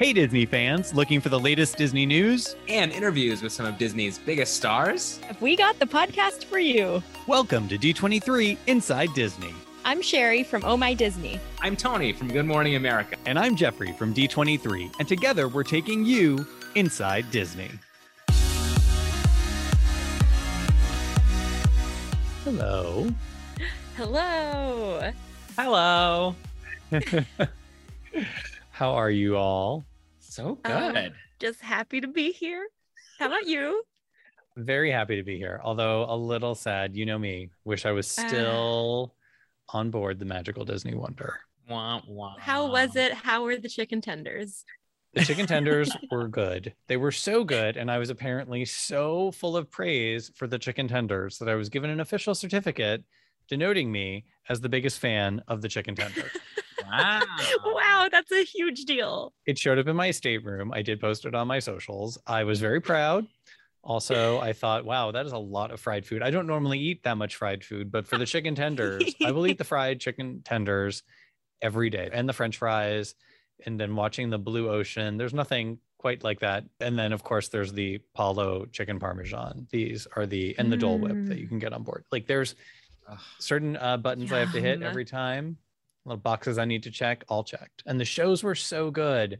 Hey, 0.00 0.14
Disney 0.14 0.46
fans, 0.46 0.94
looking 0.94 1.20
for 1.20 1.28
the 1.28 1.38
latest 1.38 1.76
Disney 1.76 2.06
news? 2.06 2.56
And 2.70 2.90
interviews 2.90 3.42
with 3.42 3.52
some 3.52 3.66
of 3.66 3.76
Disney's 3.76 4.16
biggest 4.18 4.56
stars? 4.56 5.18
Have 5.28 5.42
we 5.42 5.56
got 5.56 5.78
the 5.78 5.84
podcast 5.84 6.44
for 6.44 6.58
you? 6.58 7.02
Welcome 7.26 7.68
to 7.68 7.76
D23 7.76 8.56
Inside 8.66 9.12
Disney. 9.12 9.52
I'm 9.84 10.00
Sherry 10.00 10.42
from 10.42 10.64
Oh 10.64 10.74
My 10.74 10.94
Disney. 10.94 11.38
I'm 11.60 11.76
Tony 11.76 12.14
from 12.14 12.28
Good 12.28 12.46
Morning 12.46 12.76
America. 12.76 13.16
And 13.26 13.38
I'm 13.38 13.54
Jeffrey 13.54 13.92
from 13.92 14.14
D23. 14.14 14.90
And 14.98 15.06
together 15.06 15.48
we're 15.48 15.64
taking 15.64 16.06
you 16.06 16.46
inside 16.76 17.30
Disney. 17.30 17.68
Hello. 22.44 23.06
Hello. 23.98 25.12
Hello. 25.58 26.34
How 28.70 28.92
are 28.92 29.10
you 29.10 29.36
all? 29.36 29.84
So 30.30 30.60
Um, 30.64 30.92
good. 30.94 31.14
Just 31.40 31.60
happy 31.60 32.00
to 32.00 32.06
be 32.06 32.30
here. 32.30 32.68
How 33.18 33.26
about 33.26 33.46
you? 33.46 33.82
Very 34.56 34.90
happy 34.92 35.16
to 35.16 35.24
be 35.24 35.36
here, 35.38 35.60
although 35.64 36.04
a 36.08 36.14
little 36.16 36.54
sad. 36.54 36.94
You 36.94 37.04
know 37.04 37.18
me. 37.18 37.50
Wish 37.64 37.84
I 37.84 37.90
was 37.90 38.16
Ah. 38.16 38.26
still 38.28 39.14
on 39.70 39.90
board 39.90 40.20
the 40.20 40.24
magical 40.24 40.64
Disney 40.64 40.94
Wonder. 40.94 41.40
Wah, 41.68 42.02
wah. 42.06 42.36
How 42.38 42.70
was 42.70 42.94
it? 42.94 43.12
How 43.12 43.42
were 43.42 43.56
the 43.56 43.68
chicken 43.68 44.00
tenders? 44.00 44.64
The 45.14 45.24
chicken 45.24 45.46
tenders 45.48 45.90
were 46.12 46.28
good. 46.28 46.74
They 46.86 46.96
were 46.96 47.12
so 47.12 47.42
good. 47.42 47.76
And 47.76 47.90
I 47.90 47.98
was 47.98 48.10
apparently 48.10 48.64
so 48.64 49.32
full 49.32 49.56
of 49.56 49.68
praise 49.68 50.30
for 50.36 50.46
the 50.46 50.58
chicken 50.60 50.86
tenders 50.86 51.38
that 51.38 51.48
I 51.48 51.56
was 51.56 51.68
given 51.68 51.90
an 51.90 51.98
official 51.98 52.36
certificate 52.36 53.02
denoting 53.48 53.90
me 53.90 54.26
as 54.48 54.60
the 54.60 54.68
biggest 54.68 55.00
fan 55.00 55.42
of 55.48 55.60
the 55.60 55.68
chicken 55.68 55.96
tender. 55.96 56.30
Wow. 56.90 57.22
wow, 57.64 58.08
that's 58.10 58.32
a 58.32 58.44
huge 58.44 58.84
deal. 58.84 59.32
it 59.46 59.58
showed 59.58 59.78
up 59.78 59.86
in 59.86 59.96
my 59.96 60.10
stateroom. 60.10 60.72
I 60.72 60.82
did 60.82 61.00
post 61.00 61.24
it 61.24 61.34
on 61.34 61.48
my 61.48 61.58
socials. 61.58 62.18
I 62.26 62.44
was 62.44 62.60
very 62.60 62.80
proud. 62.80 63.26
Also, 63.82 64.38
I 64.38 64.52
thought, 64.52 64.84
wow, 64.84 65.10
that 65.10 65.24
is 65.24 65.32
a 65.32 65.38
lot 65.38 65.70
of 65.70 65.80
fried 65.80 66.04
food. 66.04 66.22
I 66.22 66.30
don't 66.30 66.46
normally 66.46 66.78
eat 66.78 67.02
that 67.04 67.16
much 67.16 67.36
fried 67.36 67.64
food, 67.64 67.90
but 67.90 68.06
for 68.06 68.18
the 68.18 68.26
chicken 68.26 68.54
tenders, 68.54 69.14
I 69.24 69.30
will 69.30 69.46
eat 69.46 69.56
the 69.56 69.64
fried 69.72 70.00
chicken 70.00 70.42
tenders 70.44 71.02
every 71.62 71.88
day 71.88 72.10
and 72.12 72.28
the 72.28 72.34
french 72.34 72.58
fries. 72.58 73.14
And 73.64 73.80
then 73.80 73.96
watching 73.96 74.28
the 74.28 74.38
blue 74.38 74.68
ocean, 74.70 75.16
there's 75.16 75.32
nothing 75.32 75.78
quite 75.98 76.22
like 76.24 76.40
that. 76.40 76.64
And 76.80 76.98
then, 76.98 77.12
of 77.12 77.22
course, 77.22 77.48
there's 77.48 77.72
the 77.72 78.00
Palo 78.14 78.66
chicken 78.66 78.98
parmesan. 78.98 79.66
These 79.70 80.06
are 80.14 80.26
the, 80.26 80.54
and 80.58 80.70
the 80.70 80.76
Dole 80.76 80.98
Whip 80.98 81.16
that 81.28 81.38
you 81.38 81.46
can 81.48 81.58
get 81.58 81.72
on 81.72 81.82
board. 81.82 82.04
Like 82.12 82.26
there's 82.26 82.54
certain 83.38 83.76
uh, 83.76 83.96
buttons 83.96 84.30
I 84.32 84.38
have 84.40 84.52
to 84.52 84.60
hit 84.60 84.82
every 84.82 85.04
time, 85.04 85.56
little 86.04 86.20
boxes 86.20 86.58
I 86.58 86.64
need 86.64 86.82
to 86.84 86.90
check, 86.90 87.24
all 87.28 87.44
checked. 87.44 87.82
And 87.86 88.00
the 88.00 88.04
shows 88.04 88.42
were 88.42 88.54
so 88.54 88.90
good. 88.90 89.38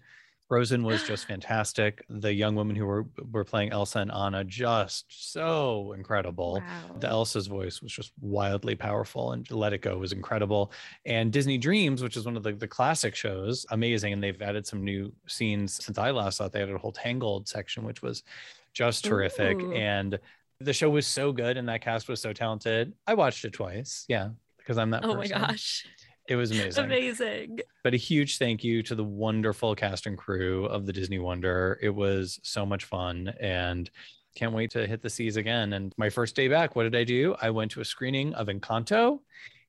Frozen 0.48 0.82
was 0.82 1.04
just 1.04 1.26
fantastic. 1.28 2.04
The 2.08 2.34
young 2.34 2.56
women 2.56 2.74
who 2.74 2.84
were 2.84 3.06
were 3.30 3.44
playing 3.44 3.70
Elsa 3.70 4.00
and 4.00 4.10
Anna 4.10 4.42
just 4.42 5.32
so 5.32 5.92
incredible. 5.96 6.54
Wow. 6.54 6.96
The 6.98 7.08
Elsa's 7.08 7.46
voice 7.46 7.80
was 7.80 7.92
just 7.92 8.12
wildly 8.20 8.74
powerful, 8.74 9.32
and 9.32 9.48
Let 9.50 9.72
It 9.72 9.80
Go 9.80 9.96
was 9.98 10.12
incredible. 10.12 10.72
And 11.06 11.32
Disney 11.32 11.56
Dreams, 11.56 12.02
which 12.02 12.16
is 12.16 12.24
one 12.24 12.36
of 12.36 12.42
the, 12.42 12.52
the 12.52 12.66
classic 12.66 13.14
shows, 13.14 13.64
amazing. 13.70 14.12
And 14.12 14.22
they've 14.22 14.42
added 14.42 14.66
some 14.66 14.84
new 14.84 15.12
scenes 15.28 15.82
since 15.84 15.98
I 15.98 16.10
last 16.10 16.38
saw 16.38 16.46
it. 16.46 16.52
They 16.52 16.62
added 16.62 16.74
a 16.74 16.78
whole 16.78 16.92
Tangled 16.92 17.48
section, 17.48 17.84
which 17.84 18.02
was 18.02 18.24
just 18.72 19.04
terrific. 19.04 19.60
Ooh. 19.60 19.72
And 19.72 20.18
the 20.60 20.72
show 20.72 20.90
was 20.90 21.06
so 21.06 21.32
good, 21.32 21.56
and 21.56 21.68
that 21.68 21.80
cast 21.80 22.08
was 22.08 22.20
so 22.20 22.32
talented. 22.32 22.92
I 23.06 23.14
watched 23.14 23.44
it 23.44 23.52
twice, 23.52 24.04
yeah, 24.08 24.30
because 24.58 24.78
I'm 24.78 24.90
that. 24.90 25.04
oh 25.04 25.14
my 25.14 25.26
gosh. 25.26 25.86
It 26.30 26.36
was 26.36 26.50
amazing 26.50 26.84
Amazing. 26.84 27.58
but 27.84 27.92
a 27.92 27.98
huge 27.98 28.38
thank 28.38 28.64
you 28.64 28.82
to 28.84 28.94
the 28.94 29.04
wonderful 29.04 29.74
cast 29.74 30.06
and 30.06 30.16
crew 30.16 30.64
of 30.66 30.86
the 30.86 30.92
Disney 30.92 31.18
Wonder. 31.18 31.78
It 31.82 31.90
was 31.90 32.40
so 32.42 32.64
much 32.64 32.84
fun 32.84 33.34
and 33.38 33.90
can't 34.36 34.52
wait 34.54 34.70
to 34.70 34.86
hit 34.86 35.02
the 35.02 35.10
seas 35.10 35.36
again. 35.36 35.72
And 35.74 35.92
my 35.98 36.08
first 36.08 36.34
day 36.36 36.48
back, 36.48 36.74
what 36.76 36.84
did 36.84 36.96
I 36.96 37.04
do? 37.04 37.34
I 37.42 37.50
went 37.50 37.72
to 37.72 37.80
a 37.80 37.84
screening 37.84 38.32
of 38.34 38.46
Encanto 38.46 39.18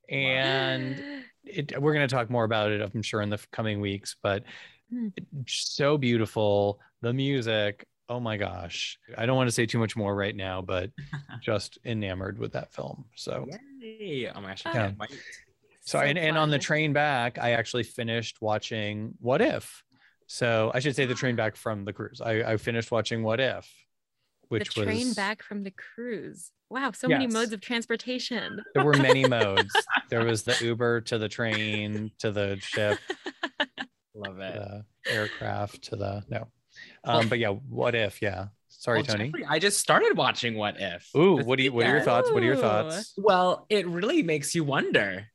and 0.09 1.02
it, 1.46 1.81
we're 1.81 1.94
going 1.94 2.08
to 2.08 2.13
talk 2.16 2.30
more 2.30 2.44
about 2.44 2.72
it, 2.72 2.81
I'm 2.94 3.02
sure, 3.02 3.22
in 3.22 3.30
the 3.30 3.40
coming 3.52 3.81
weeks, 3.81 4.16
but 4.22 4.44
Hmm. 4.91 5.07
so 5.47 5.97
beautiful. 5.97 6.80
The 7.02 7.13
music. 7.13 7.86
Oh 8.09 8.19
my 8.19 8.36
gosh. 8.36 9.00
I 9.18 9.25
don't 9.25 9.38
want 9.38 9.47
to 9.47 9.52
say 9.53 9.66
too 9.66 9.80
much 9.80 9.96
more 9.96 10.13
right 10.13 10.36
now, 10.36 10.62
but 10.62 10.91
just 11.41 11.78
enamored 11.86 12.38
with 12.38 12.52
that 12.53 12.74
film. 12.74 13.06
So 13.16 13.47
Yay. 13.80 14.30
Oh 14.36 14.41
my 14.41 14.50
gosh. 14.50 14.66
I 14.66 14.72
can't 14.74 15.00
wait. 15.00 15.18
So, 15.81 16.00
So 16.00 16.06
and, 16.06 16.18
and 16.18 16.38
on 16.38 16.50
the 16.50 16.59
train 16.59 16.94
back, 16.94 17.38
I 17.40 17.52
actually 17.52 17.84
finished 17.84 18.38
watching 18.42 19.14
What 19.19 19.42
If. 19.42 19.84
So 20.28 20.72
I 20.74 20.80
should 20.80 20.96
say 20.96 21.06
the 21.06 21.16
train 21.16 21.36
back 21.36 21.56
from 21.56 21.84
the 21.86 21.92
cruise. 21.94 22.22
I, 22.22 22.44
I 22.44 22.58
finished 22.58 22.92
watching 22.92 23.22
What 23.24 23.40
If, 23.40 23.69
which 24.47 24.74
the 24.74 24.86
train 24.86 25.08
was 25.08 25.16
back 25.16 25.44
from 25.44 25.64
the 25.64 25.72
cruise. 25.72 26.52
Wow, 26.69 26.92
so 26.94 27.09
many 27.09 27.28
modes 27.28 27.52
of 27.52 27.59
transportation. 27.59 28.62
there 28.74 28.86
were 28.86 28.94
many 28.96 29.25
modes. 29.28 29.74
There 30.09 30.24
was 30.24 30.44
the 30.44 30.56
Uber 30.62 31.02
to 31.02 31.18
the 31.18 31.28
train 31.28 32.12
to 32.19 32.31
the 32.31 32.58
ship, 32.62 32.98
Love 34.16 34.40
it. 34.40 34.53
the 34.53 34.86
aircraft 35.12 35.81
to 35.84 35.96
the 35.98 36.24
no. 36.30 36.48
Um, 37.03 37.28
but 37.28 37.40
yeah, 37.40 37.50
What 37.50 37.96
If? 37.96 38.22
Yeah. 38.22 38.48
Sorry, 38.69 39.00
Well, 39.00 39.06
Tony. 39.18 39.25
Jeffrey, 39.25 39.46
I 39.50 39.59
just 39.59 39.80
started 39.80 40.16
watching 40.16 40.56
What 40.56 40.75
If. 40.80 41.09
Ooh, 41.16 41.38
what 41.44 41.58
do 41.58 41.63
you? 41.63 41.74
What 41.74 41.86
are 41.86 41.90
your 41.92 42.02
thoughts? 42.02 42.31
What 42.31 42.42
are 42.42 42.46
your 42.46 42.56
thoughts? 42.56 43.13
Well, 43.18 43.66
it 43.69 43.86
really 43.88 44.24
makes 44.24 44.56
you 44.56 44.63
wonder. 44.63 45.28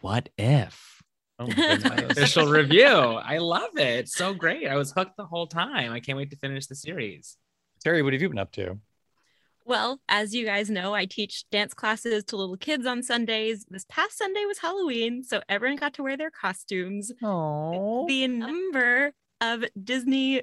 What 0.00 0.28
if? 0.38 1.02
Oh 1.38 1.46
my. 1.46 1.74
Official 2.10 2.46
review. 2.50 2.86
I 2.86 3.38
love 3.38 3.76
it. 3.76 4.08
So 4.08 4.34
great. 4.34 4.66
I 4.66 4.76
was 4.76 4.92
hooked 4.92 5.16
the 5.16 5.24
whole 5.26 5.46
time. 5.46 5.92
I 5.92 6.00
can't 6.00 6.18
wait 6.18 6.30
to 6.30 6.36
finish 6.36 6.66
the 6.66 6.74
series. 6.74 7.36
Terry, 7.82 8.02
what 8.02 8.12
have 8.12 8.20
you 8.20 8.28
been 8.28 8.38
up 8.38 8.52
to? 8.52 8.78
Well, 9.64 10.00
as 10.08 10.34
you 10.34 10.44
guys 10.44 10.68
know, 10.68 10.94
I 10.94 11.06
teach 11.06 11.44
dance 11.50 11.74
classes 11.74 12.24
to 12.24 12.36
little 12.36 12.56
kids 12.56 12.86
on 12.86 13.02
Sundays. 13.02 13.66
This 13.70 13.84
past 13.88 14.18
Sunday 14.18 14.44
was 14.44 14.58
Halloween, 14.58 15.22
so 15.22 15.42
everyone 15.48 15.76
got 15.76 15.94
to 15.94 16.02
wear 16.02 16.16
their 16.16 16.30
costumes. 16.30 17.12
Oh, 17.22 18.06
The 18.08 18.26
number 18.26 19.12
of 19.40 19.64
Disney 19.82 20.42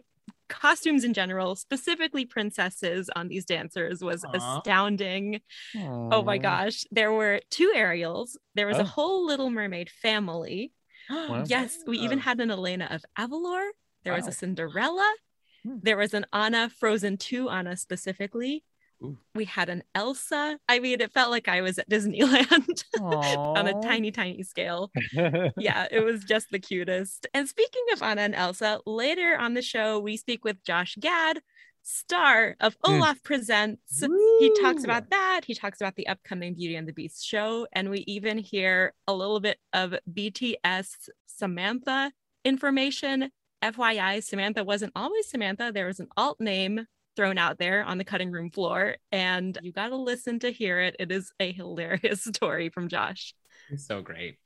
costumes 0.49 1.03
in 1.03 1.13
general, 1.13 1.55
specifically 1.55 2.25
princesses 2.25 3.09
on 3.15 3.27
these 3.27 3.45
dancers, 3.45 4.01
was 4.03 4.23
Aw. 4.25 4.57
astounding. 4.57 5.41
Oh 5.75 6.23
my 6.23 6.37
gosh. 6.37 6.83
There 6.91 7.11
were 7.11 7.41
two 7.49 7.71
Ariels, 7.75 8.37
there 8.55 8.67
was 8.67 8.77
Oh. 8.77 8.81
a 8.81 8.85
whole 8.85 9.25
Little 9.25 9.49
Mermaid 9.49 9.89
family. 9.89 10.71
Wow. 11.09 11.43
Yes, 11.47 11.77
we 11.87 11.97
even 11.99 12.19
Oh. 12.19 12.21
had 12.23 12.39
an 12.41 12.51
Elena 12.51 12.87
of 12.91 13.05
Avalor. 13.17 13.69
There 14.03 14.13
was 14.13 14.27
a 14.27 14.31
Cinderella. 14.31 15.15
Hmm. 15.63 15.77
There 15.81 15.97
was 15.97 16.13
an 16.13 16.25
Anna, 16.33 16.69
Frozen 16.69 17.17
2 17.17 17.49
Anna 17.49 17.75
specifically. 17.77 18.63
Ooh. 19.03 19.17
We 19.35 19.45
had 19.45 19.69
an 19.69 19.83
Elsa. 19.93 20.57
I 20.67 20.79
mean, 20.79 21.01
it 21.01 21.11
felt 21.11 21.29
like 21.29 21.47
I 21.47 21.61
was 21.61 21.77
at 21.77 21.89
Disneyland 21.89 22.83
on 22.99 23.67
a 23.67 23.79
tiny, 23.81 24.11
tiny 24.11 24.43
scale. 24.43 24.91
Yeah, 25.57 25.87
it 25.91 26.03
was 26.03 26.23
just 26.23 26.47
the 26.51 26.59
cutest. 26.59 27.27
And 27.33 27.47
speaking 27.47 27.83
of 27.93 28.01
Anna 28.01 28.21
and 28.21 28.35
Elsa, 28.35 28.79
later 28.85 29.37
on 29.37 29.53
the 29.53 29.61
show, 29.61 29.99
we 29.99 30.17
speak 30.17 30.43
with 30.43 30.63
Josh 30.63 30.95
Gad, 30.99 31.41
star 31.83 32.55
of 32.59 32.75
Hmm. 32.83 32.95
Olaf 32.95 33.21
Presents. 33.23 34.03
He 34.39 34.51
talks 34.61 34.83
about 34.83 35.09
that. 35.11 35.41
He 35.45 35.53
talks 35.53 35.79
about 35.79 35.95
the 35.95 36.07
upcoming 36.07 36.53
Beauty 36.55 36.75
and 36.75 36.87
the 36.87 36.93
Beast 36.93 37.25
show. 37.25 37.67
And 37.73 37.89
we 37.89 37.99
even 38.07 38.37
hear 38.39 38.93
a 39.07 39.13
little 39.13 39.39
bit 39.39 39.57
of 39.73 39.93
BTS 40.11 41.09
Samantha 41.27 42.11
information. 42.43 43.31
FYI, 43.63 44.23
Samantha 44.23 44.63
wasn't 44.63 44.91
always 44.95 45.27
Samantha. 45.29 45.71
There 45.73 45.87
was 45.87 45.99
an 45.99 46.07
alt 46.17 46.39
name 46.39 46.85
thrown 47.17 47.37
out 47.37 47.57
there 47.57 47.83
on 47.83 47.97
the 47.97 48.05
cutting 48.05 48.31
room 48.31 48.49
floor. 48.49 48.95
And 49.11 49.57
you 49.61 49.73
got 49.73 49.89
to 49.89 49.97
listen 49.97 50.39
to 50.39 50.51
hear 50.51 50.79
it. 50.79 50.95
It 50.99 51.11
is 51.11 51.33
a 51.41 51.51
hilarious 51.51 52.23
story 52.23 52.69
from 52.69 52.87
Josh. 52.87 53.33
so 53.75 54.01
great. 54.01 54.37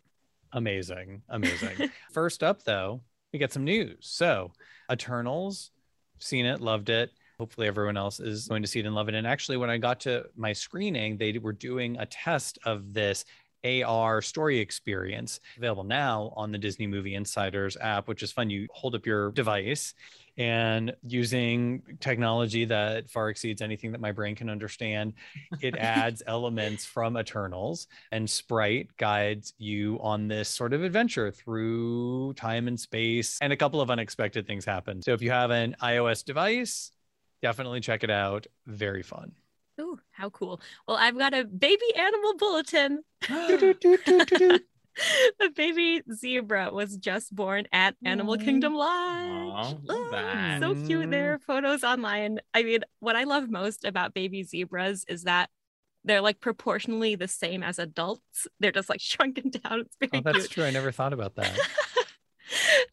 Amazing. 0.53 1.21
Amazing. 1.29 1.91
First 2.13 2.41
up, 2.41 2.63
though, 2.63 3.01
we 3.31 3.37
get 3.37 3.53
some 3.53 3.63
news. 3.63 3.97
So, 4.01 4.51
Eternals, 4.91 5.71
seen 6.17 6.45
it, 6.45 6.59
loved 6.61 6.89
it. 6.89 7.11
Hopefully, 7.39 7.67
everyone 7.67 7.97
else 7.97 8.19
is 8.19 8.47
going 8.47 8.61
to 8.61 8.67
see 8.67 8.79
it 8.79 8.85
and 8.85 8.95
love 8.95 9.09
it. 9.09 9.15
And 9.15 9.27
actually, 9.27 9.57
when 9.57 9.69
I 9.69 9.77
got 9.77 9.99
to 10.01 10.25
my 10.35 10.53
screening, 10.53 11.17
they 11.17 11.37
were 11.37 11.53
doing 11.53 11.97
a 11.97 12.05
test 12.05 12.59
of 12.65 12.93
this 12.93 13.25
AR 13.63 14.21
story 14.21 14.59
experience 14.59 15.39
available 15.57 15.83
now 15.83 16.33
on 16.35 16.51
the 16.51 16.57
Disney 16.57 16.87
Movie 16.87 17.15
Insiders 17.15 17.77
app, 17.79 18.07
which 18.07 18.23
is 18.23 18.31
fun. 18.31 18.49
You 18.49 18.67
hold 18.71 18.95
up 18.95 19.05
your 19.05 19.31
device 19.31 19.93
and 20.37 20.95
using 21.03 21.81
technology 21.99 22.65
that 22.65 23.09
far 23.09 23.29
exceeds 23.29 23.61
anything 23.61 23.91
that 23.91 24.01
my 24.01 24.11
brain 24.11 24.35
can 24.35 24.49
understand, 24.49 25.13
it 25.61 25.75
adds 25.77 26.23
elements 26.25 26.85
from 26.85 27.17
Eternals 27.17 27.87
and 28.11 28.29
Sprite 28.29 28.95
guides 28.97 29.53
you 29.57 29.99
on 30.01 30.27
this 30.27 30.49
sort 30.49 30.73
of 30.73 30.83
adventure 30.83 31.31
through 31.31 32.33
time 32.33 32.67
and 32.67 32.79
space. 32.79 33.37
And 33.41 33.53
a 33.53 33.57
couple 33.57 33.81
of 33.81 33.89
unexpected 33.89 34.47
things 34.47 34.65
happen. 34.65 35.01
So 35.01 35.13
if 35.13 35.21
you 35.21 35.31
have 35.31 35.51
an 35.51 35.75
iOS 35.81 36.23
device, 36.23 36.91
definitely 37.41 37.81
check 37.81 38.03
it 38.03 38.11
out. 38.11 38.47
Very 38.65 39.03
fun. 39.03 39.33
Ooh, 39.79 39.99
how 40.11 40.29
cool. 40.29 40.61
Well, 40.87 40.97
I've 40.97 41.17
got 41.17 41.33
a 41.33 41.43
baby 41.45 41.95
animal 41.95 42.35
bulletin. 42.37 43.03
the 45.39 45.49
baby 45.55 46.01
zebra 46.13 46.71
was 46.73 46.97
just 46.97 47.33
born 47.35 47.65
at 47.71 47.95
Animal 48.03 48.33
Aw. 48.33 48.37
Kingdom 48.37 48.75
Lodge. 48.75 49.75
That. 49.87 50.59
so 50.61 50.75
cute. 50.75 51.09
There 51.11 51.33
are 51.33 51.39
photos 51.39 51.83
online. 51.83 52.39
I 52.53 52.63
mean, 52.63 52.79
what 52.99 53.15
I 53.15 53.23
love 53.23 53.49
most 53.49 53.85
about 53.85 54.13
baby 54.13 54.43
zebras 54.43 55.05
is 55.07 55.23
that 55.23 55.49
they're 56.03 56.21
like 56.21 56.39
proportionally 56.39 57.15
the 57.15 57.27
same 57.27 57.61
as 57.63 57.77
adults. 57.79 58.47
They're 58.59 58.71
just 58.71 58.89
like 58.89 59.01
shrunken 59.01 59.51
down. 59.51 59.81
It's 59.81 59.95
very 59.99 60.09
Oh, 60.13 60.21
that's 60.23 60.39
cute. 60.47 60.51
true. 60.51 60.63
I 60.65 60.71
never 60.71 60.91
thought 60.91 61.13
about 61.13 61.35
that. 61.35 61.57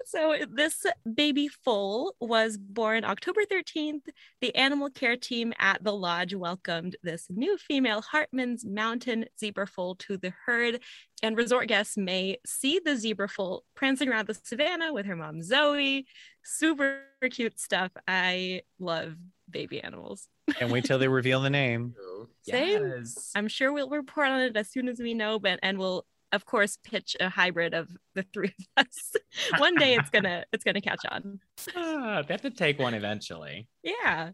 so 0.05 0.37
this 0.51 0.85
baby 1.15 1.49
foal 1.49 2.15
was 2.21 2.57
born 2.57 3.05
October 3.05 3.43
13th. 3.51 4.03
The 4.41 4.55
animal 4.55 4.91
care 4.91 5.17
team 5.17 5.53
at 5.59 5.83
the 5.83 5.93
lodge 5.93 6.35
welcomed 6.35 6.97
this 7.03 7.27
new 7.29 7.57
female 7.59 8.03
Hartman's 8.03 8.65
mountain 8.65 9.27
zebra 9.39 9.67
foal 9.67 9.97
to 9.97 10.17
the 10.17 10.33
herd, 10.47 10.81
and 11.23 11.37
resort 11.37 11.69
guests 11.69 11.97
may 11.97 12.39
see 12.47 12.81
the 12.85 12.97
zebra 12.97 13.29
foal 13.29 13.65
prancing 13.75 14.09
around 14.09 14.27
the 14.29 14.35
savannah 14.35 14.93
with 14.93 15.07
her 15.07 15.17
mom 15.17 15.43
Zoe. 15.43 16.07
Super 16.45 17.03
cute 17.31 17.59
stuff. 17.59 17.93
I 18.07 18.63
love 18.79 19.15
baby 19.51 19.83
animals. 19.83 20.29
Can't 20.55 20.71
wait 20.71 20.85
till 20.85 20.99
they 20.99 21.09
reveal 21.09 21.41
the 21.41 21.51
name. 21.51 21.95
Same. 22.43 22.87
Yes. 22.87 23.33
I'm 23.35 23.49
sure 23.49 23.73
we'll 23.73 23.91
report 23.91 24.29
on 24.29 24.41
it 24.41 24.57
as 24.57 24.71
soon 24.71 24.89
as 24.89 24.99
we 24.99 25.15
know, 25.15 25.39
but 25.39 25.59
and 25.63 25.79
we'll 25.79 26.07
of 26.33 26.45
course 26.45 26.79
pitch 26.83 27.17
a 27.21 27.29
hybrid 27.29 27.75
of 27.75 27.89
the 28.15 28.23
three 28.33 28.55
of 28.59 28.67
us. 28.87 29.13
One 29.59 29.75
day 29.77 29.95
it's 29.95 30.11
gonna 30.11 30.45
it's 30.53 30.65
gonna 30.65 30.81
catch 30.81 31.05
on. 31.11 31.41
Ah, 31.75 32.23
they 32.27 32.35
have 32.35 32.43
to 32.43 32.51
take 32.51 32.79
one 32.79 32.95
eventually. 32.95 33.69
Yeah. 33.83 34.31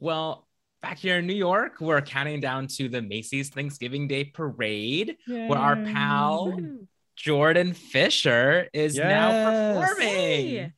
Well, 0.00 0.48
back 0.82 0.98
here 0.98 1.18
in 1.18 1.26
New 1.26 1.34
York, 1.34 1.80
we're 1.80 2.00
counting 2.00 2.40
down 2.40 2.66
to 2.68 2.88
the 2.88 3.02
Macy's 3.02 3.50
Thanksgiving 3.50 4.08
Day 4.08 4.24
Parade, 4.24 5.16
where 5.26 5.58
our 5.58 5.76
pal 5.76 6.58
Jordan 7.16 7.74
Fisher 7.74 8.68
is 8.72 8.96
now 8.96 9.74
performing. 9.74 10.08
Hey. 10.08 10.72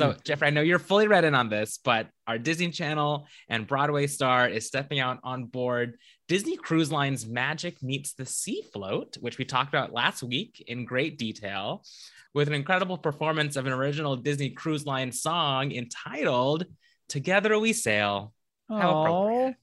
So, 0.00 0.12
hmm. 0.12 0.18
Jeffrey, 0.24 0.48
I 0.48 0.50
know 0.50 0.62
you're 0.62 0.78
fully 0.78 1.08
read 1.08 1.24
in 1.24 1.34
on 1.34 1.50
this, 1.50 1.78
but 1.84 2.08
our 2.26 2.38
Disney 2.38 2.70
Channel 2.70 3.26
and 3.50 3.66
Broadway 3.66 4.06
star 4.06 4.48
is 4.48 4.66
stepping 4.66 4.98
out 4.98 5.18
on 5.22 5.44
board 5.44 5.98
Disney 6.26 6.56
Cruise 6.56 6.90
Line's 6.90 7.26
Magic 7.26 7.82
Meets 7.82 8.14
the 8.14 8.24
Sea 8.24 8.62
float, 8.72 9.18
which 9.20 9.36
we 9.36 9.44
talked 9.44 9.68
about 9.68 9.92
last 9.92 10.22
week 10.22 10.64
in 10.66 10.86
great 10.86 11.18
detail, 11.18 11.84
with 12.32 12.48
an 12.48 12.54
incredible 12.54 12.96
performance 12.96 13.56
of 13.56 13.66
an 13.66 13.74
original 13.74 14.16
Disney 14.16 14.50
Cruise 14.50 14.86
Line 14.86 15.12
song 15.12 15.70
entitled 15.70 16.64
Together 17.10 17.58
We 17.58 17.74
Sail. 17.74 18.32
How 18.70 19.02
appropriate. 19.02 19.56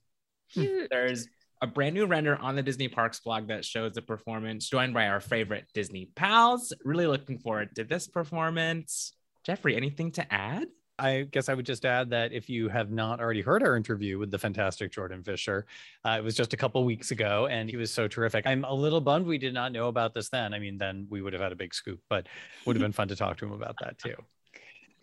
Hmm. 0.54 0.86
There's 0.92 1.28
a 1.63 1.68
brand 1.68 1.95
new 1.95 2.06
render 2.06 2.36
on 2.36 2.56
the 2.56 2.62
Disney 2.62 2.90
Parks 2.90 3.22
blog 3.22 3.48
that 3.48 3.66
shows 3.66 3.94
the 3.94 4.04
performance, 4.04 4.69
joined 4.69 4.94
by 4.94 5.07
our 5.07 5.19
favorite 5.19 5.66
Disney 5.74 6.12
pals. 6.16 6.74
Really 6.83 7.07
looking 7.07 7.40
forward 7.40 7.75
to 7.78 7.83
this 7.83 8.07
performance. 8.07 9.13
Jeffrey, 9.47 9.77
anything 9.77 10.11
to 10.11 10.33
add? 10.33 10.67
I 10.99 11.25
guess 11.31 11.47
I 11.47 11.53
would 11.53 11.65
just 11.65 11.85
add 11.85 12.09
that 12.09 12.33
if 12.33 12.49
you 12.49 12.67
have 12.67 12.91
not 12.91 13.21
already 13.21 13.39
heard 13.39 13.63
our 13.63 13.77
interview 13.77 14.19
with 14.19 14.29
the 14.29 14.38
fantastic 14.38 14.91
Jordan 14.91 15.23
Fisher, 15.23 15.65
uh, 16.03 16.17
it 16.19 16.23
was 16.23 16.35
just 16.35 16.53
a 16.53 16.57
couple 16.57 16.83
weeks 16.83 17.11
ago 17.11 17.47
and 17.49 17.69
he 17.69 17.77
was 17.77 17.89
so 17.89 18.09
terrific. 18.09 18.45
I'm 18.45 18.65
a 18.65 18.73
little 18.73 18.99
bummed 18.99 19.25
we 19.25 19.38
did 19.38 19.53
not 19.53 19.71
know 19.71 19.88
about 19.88 20.13
this 20.13 20.27
then. 20.27 20.53
I 20.53 20.59
mean, 20.59 20.77
then 20.77 21.07
we 21.09 21.21
would 21.21 21.31
have 21.31 21.41
had 21.41 21.53
a 21.53 21.55
big 21.55 21.73
scoop, 21.73 22.01
but 22.09 22.27
would 22.65 22.75
have 22.75 22.81
been 22.81 22.91
fun 22.91 23.07
to 23.07 23.15
talk 23.15 23.38
to 23.38 23.45
him 23.45 23.53
about 23.53 23.77
that 23.79 23.97
too. 23.97 24.15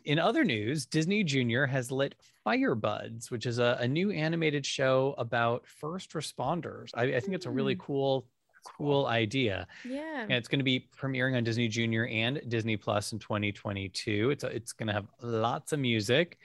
In 0.04 0.18
other 0.18 0.44
news, 0.44 0.84
Disney 0.84 1.24
Junior 1.24 1.64
has 1.66 1.90
lit 1.90 2.14
Firebuds, 2.46 3.30
which 3.30 3.46
is 3.46 3.58
a, 3.58 3.78
a 3.80 3.88
new 3.88 4.10
animated 4.10 4.66
show 4.66 5.14
about 5.16 5.66
first 5.66 6.12
responders. 6.12 6.90
I, 6.92 7.04
I 7.04 7.20
think 7.20 7.32
it's 7.32 7.46
a 7.46 7.50
really 7.50 7.76
Mm. 7.76 7.78
Cool, 8.64 9.02
cool 9.02 9.06
idea. 9.06 9.66
Yeah. 9.84 10.22
And 10.22 10.32
it's 10.32 10.48
going 10.48 10.60
to 10.60 10.64
be 10.64 10.88
premiering 10.98 11.36
on 11.36 11.44
Disney 11.44 11.68
Junior 11.68 12.06
and 12.06 12.40
Disney 12.48 12.76
Plus 12.76 13.12
in 13.12 13.18
2022. 13.18 14.30
It's 14.30 14.44
it's 14.44 14.72
going 14.72 14.86
to 14.88 14.92
have 14.92 15.06
lots 15.22 15.72
of 15.72 15.80
music. 15.80 16.38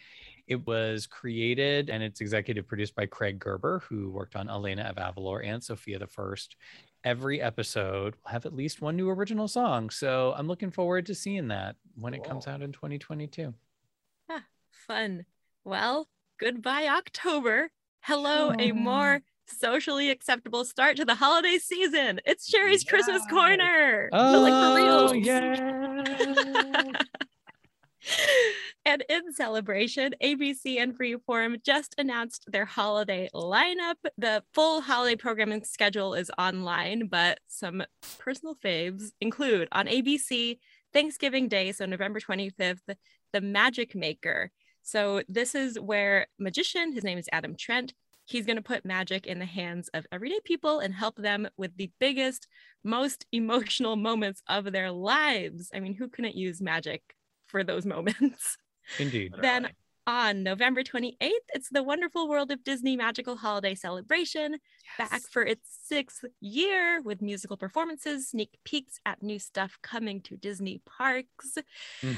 It 0.48 0.66
was 0.66 1.06
created 1.06 1.92
and 1.92 2.02
it's 2.02 2.22
executive 2.22 2.68
produced 2.68 2.96
by 2.96 3.06
Craig 3.06 3.38
Gerber, 3.38 3.84
who 3.88 4.10
worked 4.10 4.36
on 4.36 4.50
Elena 4.50 4.82
of 4.84 4.96
Avalor 4.96 5.46
and 5.46 5.64
Sofia 5.64 6.00
the 6.00 6.08
First. 6.08 6.56
Every 7.04 7.40
episode 7.40 8.16
will 8.16 8.32
have 8.32 8.48
at 8.48 8.56
least 8.56 8.82
one 8.82 8.98
new 8.98 9.10
original 9.10 9.48
song. 9.48 9.92
So 9.92 10.34
I'm 10.36 10.48
looking 10.48 10.72
forward 10.72 11.06
to 11.06 11.16
seeing 11.16 11.50
that 11.50 11.76
when 11.96 12.16
it 12.16 12.24
comes 12.24 12.48
out 12.48 12.62
in 12.64 12.72
2022. 12.72 13.54
Ah, 14.30 14.44
Fun. 14.72 15.26
Well, 15.64 16.10
goodbye, 16.40 16.88
October. 16.88 17.70
Hello, 18.02 18.52
a 18.58 18.72
more 18.72 19.22
socially 19.50 20.10
acceptable 20.10 20.66
start 20.66 20.98
to 20.98 21.06
the 21.06 21.16
holiday 21.16 21.58
season. 21.58 22.20
It's 22.26 22.50
Sherry's 22.50 22.84
Christmas 22.84 23.22
Yes. 23.24 23.32
Corner. 23.32 24.10
but 24.12 24.40
like 24.40 24.54
for 24.54 24.60
oh, 24.60 24.76
real. 24.76 25.10
Oh, 25.10 25.14
yeah. 25.14 26.92
and 28.86 29.04
in 29.10 29.34
celebration, 29.34 30.14
ABC 30.24 30.80
and 30.80 30.98
Freeform 30.98 31.64
just 31.64 31.96
announced 31.98 32.46
their 32.48 32.66
holiday 32.66 33.30
lineup. 33.34 33.96
The 34.18 34.44
full 34.54 34.82
holiday 34.82 35.16
programming 35.16 35.64
schedule 35.64 36.14
is 36.14 36.32
online, 36.38 37.08
but 37.08 37.40
some 37.48 37.84
personal 38.20 38.56
faves 38.56 39.12
include 39.22 39.68
on 39.72 39.88
ABC 39.88 40.60
Thanksgiving 40.94 41.48
Day, 41.48 41.72
so 41.72 41.86
November 41.86 42.20
25th, 42.20 42.96
The 43.34 43.42
Magic 43.42 43.96
Maker. 43.96 44.52
So 44.82 45.22
this 45.28 45.54
is 45.56 45.80
where 45.80 46.28
magician, 46.40 46.94
his 46.94 47.04
name 47.04 47.18
is 47.18 47.30
Adam 47.32 47.56
Trent, 47.56 47.94
he's 48.30 48.46
going 48.46 48.58
to 48.58 48.62
put 48.62 48.86
magic 48.86 49.26
in 49.26 49.40
the 49.40 49.46
hands 49.46 49.90
of 49.94 50.06
everyday 50.12 50.40
people 50.44 50.80
and 50.80 50.94
help 50.94 51.16
them 51.16 51.48
with 51.58 51.76
the 51.78 51.92
biggest, 52.00 52.48
most 52.84 53.26
emotional 53.32 53.96
moments 53.96 54.42
of 54.48 54.72
their 54.72 54.92
lives. 54.92 55.72
I 55.74 55.80
mean, 55.80 55.96
who 55.96 56.08
couldn't 56.08 56.36
use 56.36 56.62
magic 56.62 57.02
for 57.48 57.64
those 57.64 57.86
moments? 57.96 58.58
Indeed. 59.00 59.34
Then 59.42 59.70
on 60.08 60.44
November 60.44 60.82
28th, 60.82 61.30
it's 61.54 61.70
the 61.70 61.84
Wonderful 61.84 62.28
World 62.28 62.52
of 62.52 62.64
Disney 62.64 62.96
Magical 62.96 63.36
Holiday 63.36 63.76
Celebration, 63.76 64.58
back 64.98 65.22
for 65.32 65.44
its 65.44 65.68
sixth 65.84 66.26
year 66.40 67.02
with 67.02 67.22
musical 67.22 67.58
performances, 67.58 68.30
sneak 68.30 68.58
peeks 68.64 69.00
at 69.06 69.22
new 69.22 69.38
stuff 69.38 69.78
coming 69.84 70.22
to 70.22 70.36
Disney 70.36 70.82
parks. 70.86 71.58
Mm. 72.02 72.18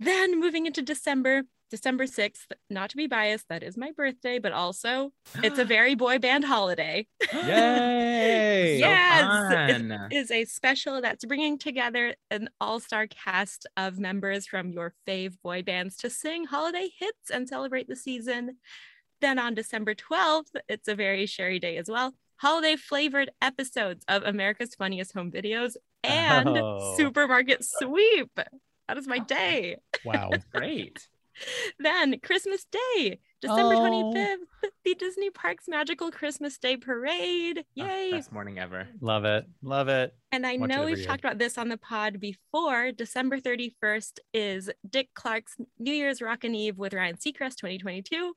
Then 0.00 0.40
moving 0.40 0.66
into 0.66 0.80
December, 0.80 1.42
December 1.70 2.04
6th, 2.04 2.46
not 2.70 2.90
to 2.90 2.96
be 2.96 3.06
biased, 3.06 3.48
that 3.48 3.62
is 3.62 3.76
my 3.76 3.90
birthday, 3.92 4.38
but 4.38 4.52
also 4.52 5.12
it's 5.42 5.58
a 5.58 5.64
very 5.64 5.94
boy 5.94 6.18
band 6.18 6.44
holiday. 6.44 7.06
Yay. 7.34 8.78
So 8.80 8.88
Yes, 8.88 9.70
it's- 9.70 10.08
is 10.10 10.30
a 10.30 10.44
special 10.44 11.00
that's 11.00 11.24
bringing 11.24 11.58
together 11.58 12.14
an 12.30 12.48
all-star 12.60 13.06
cast 13.06 13.66
of 13.76 13.98
members 13.98 14.46
from 14.46 14.70
your 14.70 14.94
fave 15.06 15.34
boy 15.42 15.62
bands 15.62 15.96
to 15.98 16.10
sing 16.10 16.44
holiday 16.44 16.88
hits 16.98 17.30
and 17.30 17.48
celebrate 17.48 17.88
the 17.88 17.96
season. 17.96 18.56
Then 19.20 19.38
on 19.38 19.54
December 19.54 19.94
12th, 19.94 20.54
it's 20.68 20.88
a 20.88 20.94
very 20.94 21.26
Sherry 21.26 21.58
day 21.58 21.76
as 21.76 21.88
well. 21.88 22.14
Holiday 22.36 22.76
flavored 22.76 23.30
episodes 23.42 24.04
of 24.06 24.22
America's 24.22 24.74
Funniest 24.76 25.12
Home 25.14 25.32
Videos 25.32 25.76
and 26.04 26.48
Oh. 26.56 26.94
Supermarket 26.96 27.64
Sweep. 27.64 28.30
That 28.86 28.96
is 28.96 29.08
my 29.08 29.18
day. 29.18 29.78
Wow. 30.04 30.30
Great. 30.54 31.08
Then 31.78 32.18
Christmas 32.20 32.64
Day, 32.70 33.20
December 33.40 33.74
Oh. 33.74 34.12
25th, 34.14 34.70
the 34.84 34.94
Disney 34.94 35.30
Parks 35.30 35.64
Magical 35.68 36.10
Christmas 36.10 36.58
Day 36.58 36.76
Parade. 36.76 37.60
Oh, 37.78 37.84
Yay. 37.86 38.10
best 38.12 38.32
morning 38.32 38.58
ever. 38.58 38.88
Love 39.00 39.24
it. 39.24 39.44
Love 39.62 39.88
it. 39.88 40.14
And 40.32 40.46
I 40.46 40.56
Watch 40.56 40.70
know 40.70 40.84
we've 40.84 40.98
year. 40.98 41.06
talked 41.06 41.20
about 41.20 41.38
this 41.38 41.56
on 41.58 41.68
the 41.68 41.76
pod 41.78 42.18
before. 42.20 42.92
December 42.92 43.38
31st 43.38 44.18
is 44.34 44.70
Dick 44.88 45.10
Clark's 45.14 45.56
New 45.78 45.92
Year's 45.92 46.20
Rockin' 46.22 46.54
Eve 46.54 46.78
with 46.78 46.94
Ryan 46.94 47.16
Seacrest 47.16 47.56
2022. 47.56 48.34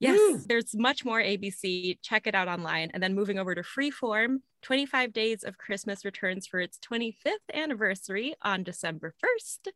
Yes, 0.00 0.16
Woo! 0.16 0.38
there's 0.46 0.76
much 0.76 1.04
more 1.04 1.20
ABC. 1.20 1.98
Check 2.02 2.28
it 2.28 2.34
out 2.36 2.46
online. 2.46 2.90
And 2.94 3.02
then 3.02 3.16
moving 3.16 3.36
over 3.38 3.52
to 3.56 3.62
Freeform, 3.62 4.36
25 4.62 5.12
Days 5.12 5.42
of 5.42 5.58
Christmas 5.58 6.04
returns 6.04 6.46
for 6.46 6.60
its 6.60 6.78
25th 6.78 7.14
anniversary 7.52 8.34
on 8.40 8.62
December 8.62 9.12
1st. 9.24 9.72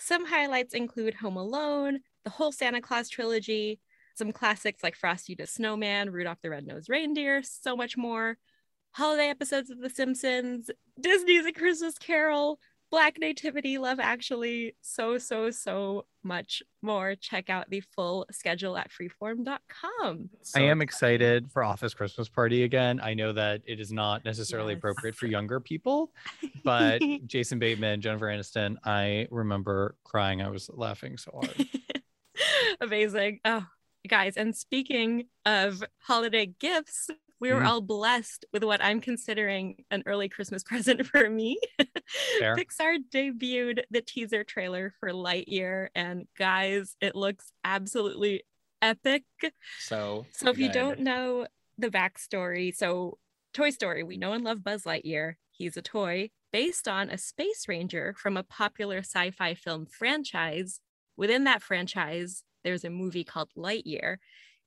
Some 0.00 0.24
highlights 0.24 0.72
include 0.72 1.14
Home 1.14 1.36
Alone, 1.36 2.00
the 2.24 2.30
whole 2.30 2.52
Santa 2.52 2.80
Claus 2.80 3.10
trilogy, 3.10 3.80
some 4.14 4.32
classics 4.32 4.82
like 4.82 4.96
Frosty 4.96 5.34
the 5.34 5.46
Snowman, 5.46 6.10
Rudolph 6.10 6.38
the 6.42 6.48
Red-Nosed 6.48 6.88
Reindeer, 6.88 7.42
so 7.42 7.76
much 7.76 7.98
more. 7.98 8.38
Holiday 8.92 9.28
episodes 9.28 9.70
of 9.70 9.78
The 9.78 9.90
Simpsons, 9.90 10.70
Disney's 10.98 11.44
A 11.44 11.52
Christmas 11.52 11.98
Carol, 11.98 12.58
Black 12.90 13.18
Nativity, 13.20 13.78
Love 13.78 14.00
Actually, 14.00 14.74
so, 14.80 15.16
so, 15.16 15.50
so 15.50 16.06
much 16.24 16.60
more. 16.82 17.14
Check 17.14 17.48
out 17.48 17.70
the 17.70 17.80
full 17.80 18.26
schedule 18.32 18.76
at 18.76 18.90
freeform.com. 18.90 20.28
I 20.56 20.60
am 20.62 20.82
excited 20.82 21.50
for 21.52 21.62
Office 21.62 21.94
Christmas 21.94 22.28
Party 22.28 22.64
again. 22.64 23.00
I 23.00 23.14
know 23.14 23.32
that 23.32 23.62
it 23.64 23.78
is 23.78 23.92
not 23.92 24.24
necessarily 24.24 24.72
Yes. 24.72 24.78
appropriate 24.78 25.14
for 25.14 25.26
younger 25.26 25.60
people, 25.60 26.12
but 26.64 27.00
Jason 27.26 27.58
Bateman, 27.60 28.00
Jennifer 28.00 28.26
Aniston, 28.26 28.76
I 28.84 29.28
remember 29.30 29.94
crying. 30.04 30.42
I 30.42 30.48
was 30.48 30.68
laughing 30.72 31.16
so 31.16 31.30
hard. 31.42 31.68
Amazing. 32.80 33.40
Oh, 33.44 33.66
guys. 34.08 34.36
And 34.36 34.56
speaking 34.56 35.26
of 35.46 35.84
holiday 36.00 36.46
gifts, 36.46 37.08
we 37.40 37.50
were 37.52 37.60
Mhm. 37.60 37.66
all 37.66 37.80
blessed 37.80 38.44
with 38.52 38.62
what 38.62 38.82
I'm 38.82 39.00
considering 39.00 39.84
an 39.90 40.02
early 40.06 40.28
Christmas 40.28 40.62
present 40.70 41.06
for 41.06 41.28
me. 41.28 41.58
Pixar 42.40 42.98
debuted 43.12 43.84
the 43.90 44.02
teaser 44.02 44.44
trailer 44.44 44.94
for 45.00 45.10
Lightyear, 45.10 45.88
and 45.94 46.26
guys, 46.38 46.96
it 47.00 47.14
looks 47.16 47.52
absolutely 47.64 48.44
epic. 48.82 49.24
So, 49.78 50.26
So, 50.32 50.50
if 50.50 50.58
you 50.58 50.70
don't 50.70 51.00
know 51.00 51.46
the 51.78 51.88
backstory, 51.90 52.74
so 52.74 53.18
Toy 53.52 53.70
Story, 53.70 54.02
we 54.02 54.16
know 54.16 54.32
and 54.32 54.44
love 54.44 54.62
Buzz 54.62 54.84
Lightyear. 54.84 55.34
He's 55.50 55.76
a 55.76 55.82
toy 55.82 56.30
based 56.52 56.88
on 56.88 57.10
a 57.10 57.18
space 57.18 57.68
ranger 57.68 58.14
from 58.16 58.36
a 58.36 58.42
popular 58.42 58.98
sci 58.98 59.30
fi 59.30 59.54
film 59.54 59.86
franchise. 59.86 60.80
Within 61.16 61.44
that 61.44 61.62
franchise, 61.62 62.42
there's 62.64 62.84
a 62.84 62.90
movie 62.90 63.24
called 63.24 63.50
Lightyear, 63.56 64.16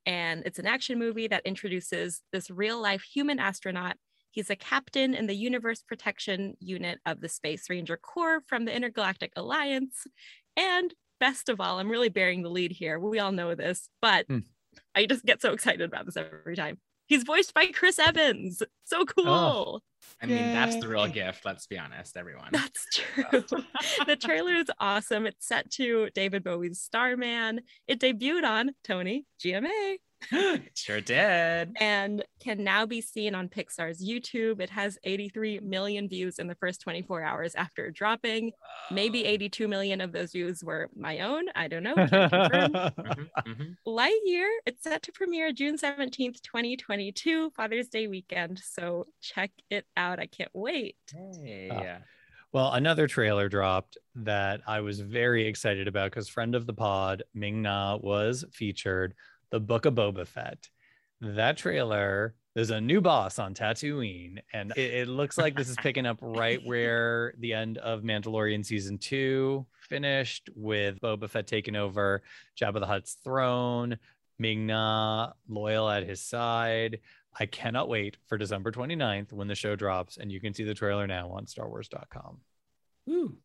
and 0.06 0.44
it's 0.46 0.60
an 0.60 0.66
action 0.66 1.00
movie 1.00 1.28
that 1.28 1.46
introduces 1.46 2.22
this 2.32 2.50
real 2.50 2.82
life 2.82 3.04
human 3.04 3.40
astronaut. 3.40 3.98
He's 4.32 4.50
a 4.50 4.56
captain 4.56 5.14
in 5.14 5.28
the 5.28 5.36
Universe 5.36 5.84
Protection 5.84 6.56
Unit 6.60 7.00
of 7.06 7.22
the 7.22 7.30
Space 7.30 7.70
Ranger 7.70 7.98
Corps 7.98 8.42
from 8.48 8.66
the 8.66 8.76
Intergalactic 8.76 9.32
Alliance. 9.36 10.08
And 10.58 10.94
best 11.20 11.50
of 11.50 11.62
all, 11.62 11.80
I'm 11.80 11.90
really 11.90 12.10
bearing 12.10 12.42
the 12.42 12.50
lead 12.50 12.72
here. 12.72 13.00
We 13.00 13.20
all 13.20 13.32
know 13.32 13.56
this, 13.56 13.90
but 14.02 14.26
Hmm. 14.28 14.40
I 14.96 15.06
just 15.06 15.26
get 15.26 15.42
so 15.42 15.54
excited 15.54 15.82
about 15.82 16.06
this 16.06 16.18
every 16.18 16.56
time. 16.56 16.80
He's 17.06 17.24
voiced 17.24 17.54
by 17.54 17.68
Chris 17.68 18.00
Evans. 18.00 18.62
So 18.86 19.00
oh, 19.02 19.06
cool. 19.06 19.84
I 20.22 20.26
mean, 20.26 20.54
that's 20.54 20.78
the 20.78 20.88
real 20.88 21.08
gift. 21.08 21.46
Let's 21.46 21.68
be 21.68 21.78
honest, 21.78 22.16
everyone. 22.16 22.50
That's 22.52 22.86
true. 22.94 23.44
the 24.06 24.16
trailer 24.16 24.54
is 24.54 24.68
awesome. 24.80 25.26
It's 25.26 25.46
set 25.46 25.70
to 25.72 26.10
David 26.14 26.44
Bowie's 26.44 26.80
Starman. 26.80 27.62
It 27.88 28.00
debuted 28.00 28.44
on 28.44 28.72
Tony 28.84 29.26
GMA 29.44 29.98
sure 30.76 31.02
did. 31.02 31.76
and 31.80 32.24
can 32.40 32.64
now 32.64 32.86
be 32.86 33.02
seen 33.02 33.36
on 33.36 33.50
Pixar's 33.50 34.04
YouTube. 34.06 34.60
It 34.60 34.70
has 34.70 34.98
83 35.04 35.60
million 35.60 36.08
views 36.10 36.40
in 36.40 36.48
the 36.48 36.56
first 36.56 36.82
24 36.82 37.22
hours 37.24 37.56
after 37.56 37.92
dropping. 37.92 38.52
Maybe 38.92 39.26
82 39.26 39.68
million 39.68 40.02
of 40.02 40.12
those 40.12 40.32
views 40.32 40.64
were 40.64 40.90
my 40.96 41.20
own. 41.20 41.46
I 41.56 41.68
don't 41.68 41.84
know. 41.84 41.96
Can't 42.08 42.12
confirm. 42.12 42.72
Mhm, 43.04 43.30
mhm. 43.48 43.76
Lightyear, 43.88 44.50
it's 44.66 44.84
set 44.84 45.04
to 45.04 45.12
premiere 45.12 45.52
June 45.52 45.78
17th, 45.78 46.42
2022, 46.42 47.52
Father's 47.52 47.90
Day 47.90 48.08
weekend. 48.08 48.60
So 48.60 49.08
check 49.22 49.52
it 49.70 49.86
out. 49.98 50.20
I 50.20 50.28
can't 50.28 50.52
wait. 50.54 50.96
Hey. 51.12 51.70
Uh, 51.70 52.00
Well, 52.52 52.72
another 52.74 53.08
trailer 53.08 53.50
dropped 53.50 53.98
that 54.16 54.62
I 54.68 54.82
was 54.82 55.00
very 55.00 55.48
excited 55.48 55.88
about 55.88 56.12
because 56.12 56.30
friend 56.30 56.54
of 56.56 56.68
the 56.68 56.74
pod, 56.74 57.24
Ming 57.34 57.62
Na, 57.64 57.98
was 57.98 58.46
featured. 58.52 59.16
The 59.54 59.60
Book 59.60 59.86
of 59.86 59.94
Boba 59.94 60.26
Fett. 60.26 60.68
That 61.22 61.58
trailer, 61.58 62.34
there's 62.56 62.72
a 62.72 62.82
new 62.82 63.02
boss 63.02 63.38
on 63.38 63.54
Tatooine, 63.54 64.40
and 64.52 64.74
it, 64.76 64.94
it 64.96 65.08
looks 65.08 65.38
like 65.38 65.56
this 65.56 65.70
is 65.70 65.76
picking 65.76 66.08
up 66.08 66.18
right 66.22 66.60
where 66.66 67.36
the 67.38 67.54
end 67.54 67.78
of 67.78 68.02
Mandalorian 68.02 68.66
season 68.66 68.98
two 68.98 69.64
finished, 69.88 70.50
with 70.56 71.00
Boba 71.02 71.30
Fett 71.30 71.46
taking 71.46 71.76
over 71.76 72.24
Jabba 72.60 72.80
the 72.80 72.88
Hutt's 72.88 73.18
throne, 73.24 74.00
Ming 74.40 74.66
Na 74.66 75.34
loyal 75.48 75.88
at 75.88 76.02
his 76.02 76.20
side. 76.20 77.02
I 77.40 77.46
cannot 77.46 77.88
wait 77.88 78.18
for 78.26 78.40
December 78.40 78.72
29th 78.72 79.34
when 79.34 79.48
the 79.48 79.54
show 79.54 79.76
drops, 79.76 80.18
and 80.18 80.32
you 80.32 80.42
can 80.42 80.56
see 80.56 80.64
the 80.64 80.74
trailer 80.74 81.06
now 81.06 81.30
on 81.30 81.46
StarWars.com. 81.46 82.40
Woo. 83.06 83.38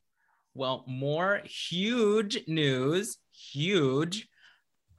Well, 0.55 0.85
more 0.87 1.43
huge 1.45 2.49
news. 2.49 3.19
Huge. 3.31 4.27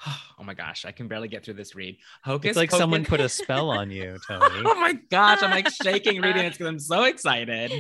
Oh 0.40 0.44
my 0.44 0.54
gosh, 0.54 0.86
I 0.86 0.94
can 0.94 1.10
barely 1.10 1.28
get 1.28 1.44
through 1.44 1.56
this 1.56 1.76
read. 1.76 1.98
Hocus 2.24 2.52
It's 2.52 2.58
like 2.58 2.72
someone 2.72 3.04
put 3.04 3.20
a 3.20 3.28
spell 3.28 3.70
on 3.70 3.92
you, 3.92 4.18
Tony. 4.28 4.64
oh 4.66 4.76
my 4.80 4.94
gosh, 5.12 5.44
I'm 5.44 5.52
like 5.52 5.70
shaking 5.70 6.22
reading 6.22 6.46
it 6.46 6.54
because 6.54 6.68
I'm 6.68 6.80
so 6.80 7.04
excited. 7.04 7.74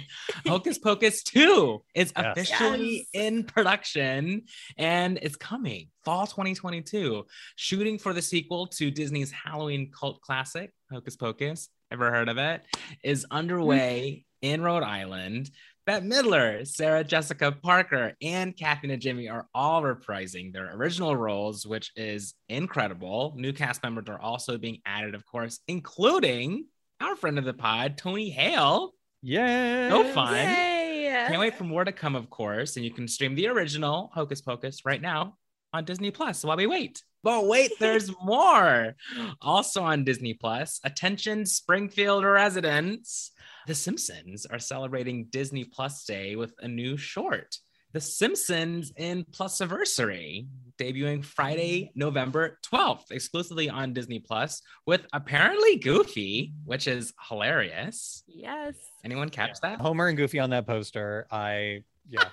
Hocus 0.45 0.77
Pocus 0.77 1.23
2 1.23 1.81
is 1.95 2.11
Yes. 2.17 2.25
officially 2.37 3.07
Yes. 3.13 3.25
in 3.25 3.43
production 3.45 4.43
and 4.77 5.19
it's 5.21 5.37
coming 5.37 5.87
fall 6.03 6.27
2022. 6.27 7.25
Shooting 7.55 7.97
for 7.97 8.11
the 8.13 8.21
sequel 8.21 8.67
to 8.67 8.91
Disney's 8.91 9.31
Halloween 9.31 9.89
cult 9.91 10.19
classic, 10.21 10.73
Hocus 10.91 11.15
Pocus. 11.15 11.69
Ever 11.91 12.11
heard 12.11 12.27
of 12.29 12.37
it? 12.37 12.61
Is 13.03 13.25
underway 13.31 14.25
mm. 14.43 14.49
in 14.53 14.61
Rhode 14.61 14.83
Island. 14.83 15.49
Bette 15.89 16.05
Midler, 16.05 16.67
Sarah 16.67 17.03
Jessica 17.03 17.51
Parker, 17.51 18.13
and 18.21 18.55
Kathy 18.55 18.89
Najimy 18.89 19.27
are 19.27 19.47
all 19.55 19.81
reprising 19.81 20.53
their 20.53 20.75
original 20.75 21.17
roles, 21.17 21.65
which 21.65 21.91
is 21.95 22.35
incredible. 22.47 23.33
New 23.35 23.51
cast 23.53 23.81
members 23.81 24.07
are 24.07 24.21
also 24.21 24.59
being 24.59 24.81
added, 24.85 25.15
of 25.15 25.25
course, 25.25 25.61
including 25.67 26.67
our 27.01 27.15
friend 27.15 27.39
of 27.39 27.45
the 27.45 27.55
pod, 27.55 27.97
Tony 27.97 28.29
Hale. 28.29 28.93
Yay! 29.23 29.89
So 29.89 30.03
fun. 30.13 30.35
Yay! 30.35 31.25
Can't 31.27 31.39
wait 31.39 31.55
for 31.55 31.63
more 31.63 31.83
to 31.83 31.91
come, 31.91 32.15
of 32.15 32.29
course. 32.29 32.75
And 32.75 32.85
you 32.85 32.91
can 32.91 33.07
stream 33.07 33.33
the 33.33 33.47
original 33.47 34.11
Hocus 34.13 34.41
Pocus 34.41 34.85
right 34.85 35.01
now 35.01 35.37
on 35.73 35.85
Disney 35.85 36.11
Plus 36.11 36.43
while 36.43 36.57
we 36.57 36.67
wait. 36.67 37.01
But 37.23 37.47
wait, 37.47 37.71
there's 37.79 38.11
more. 38.23 38.95
Also 39.41 39.81
on 39.81 40.03
Disney 40.03 40.35
Plus, 40.35 40.81
attention 40.83 41.47
Springfield 41.47 42.25
residents. 42.25 43.31
The 43.69 43.75
Simpsons 43.75 44.47
are 44.47 44.57
celebrating 44.57 45.25
Disney 45.25 45.63
Plus 45.63 46.03
Day 46.03 46.35
with 46.35 46.55
a 46.57 46.67
new 46.67 46.97
short. 46.97 47.55
The 47.93 48.01
Simpsons 48.01 48.91
in 48.97 49.25
Plusaversary, 49.25 50.47
debuting 50.79 51.23
Friday, 51.23 51.91
November 51.93 52.57
12th, 52.65 53.11
exclusively 53.11 53.69
on 53.69 53.93
Disney 53.93 54.17
Plus, 54.17 54.63
with 54.87 55.05
apparently 55.13 55.75
Goofy, 55.75 56.51
which 56.65 56.87
is 56.87 57.13
hilarious. 57.27 58.23
Yes. 58.25 58.73
Anyone 59.05 59.29
catch 59.29 59.59
that? 59.61 59.79
Homer 59.79 60.07
and 60.07 60.17
Goofy 60.17 60.39
on 60.39 60.49
that 60.49 60.65
poster. 60.65 61.27
I 61.29 61.83
yeah. 62.09 62.23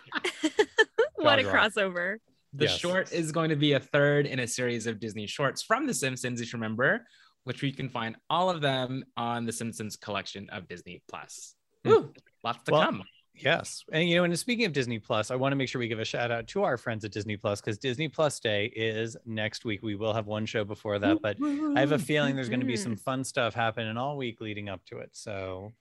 what 1.16 1.38
a 1.38 1.42
crossover. 1.42 2.16
The 2.54 2.64
Yes. 2.64 2.78
short 2.78 3.12
is 3.12 3.30
going 3.30 3.50
to 3.50 3.56
be 3.56 3.74
a 3.74 3.80
third 3.80 4.24
in 4.24 4.38
a 4.38 4.46
series 4.46 4.86
of 4.86 4.98
Disney 4.98 5.26
shorts 5.26 5.60
from 5.62 5.86
The 5.86 5.92
Simpsons, 5.92 6.40
if 6.40 6.50
you 6.50 6.56
remember, 6.56 7.06
which 7.46 7.62
we 7.62 7.70
can 7.70 7.88
find 7.88 8.16
all 8.28 8.50
of 8.50 8.60
them 8.60 9.04
on 9.16 9.46
the 9.46 9.52
Simpsons 9.52 9.94
collection 9.96 10.48
of 10.50 10.66
Disney 10.66 11.00
Plus. 11.08 11.54
Hmm. 11.84 11.90
Woo, 11.90 12.12
lots 12.42 12.64
to 12.64 12.72
Well, 12.72 12.82
come. 12.84 13.04
Yes. 13.38 13.84
And 13.92 14.08
you 14.08 14.16
know, 14.16 14.24
and 14.24 14.36
speaking 14.38 14.64
of 14.64 14.72
Disney 14.72 14.98
Plus, 14.98 15.30
I 15.30 15.36
want 15.36 15.52
to 15.52 15.56
make 15.56 15.68
sure 15.68 15.78
we 15.78 15.86
give 15.88 16.00
a 16.00 16.04
shout 16.04 16.30
out 16.32 16.48
to 16.48 16.64
our 16.64 16.76
friends 16.76 17.04
at 17.04 17.12
Disney 17.12 17.36
Plus 17.36 17.60
because 17.60 17.78
Disney 17.78 18.08
Plus 18.08 18.40
Day 18.40 18.66
is 18.74 19.16
next 19.26 19.64
week. 19.64 19.82
We 19.82 19.94
will 19.94 20.12
have 20.14 20.26
one 20.26 20.44
show 20.46 20.64
before 20.64 20.98
that, 20.98 21.18
but 21.22 21.36
I 21.76 21.78
have 21.80 21.92
a 21.92 21.98
feeling 21.98 22.34
there's 22.34 22.48
going 22.48 22.60
to 22.60 22.66
be 22.66 22.76
some 22.78 22.96
fun 22.96 23.22
stuff 23.24 23.54
happening 23.54 23.96
all 23.96 24.16
week 24.16 24.40
leading 24.40 24.68
up 24.68 24.84
to 24.86 24.98
it. 24.98 25.10
So 25.12 25.72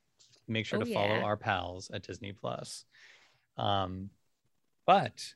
make 0.48 0.66
sure 0.66 0.80
Oh, 0.82 0.84
to 0.84 0.94
follow 0.94 1.16
yeah. 1.16 1.24
our 1.24 1.38
pals 1.38 1.90
at 1.94 2.04
Disney 2.06 2.34
Plus. 2.34 2.84
Um, 3.58 4.10
but 4.86 5.34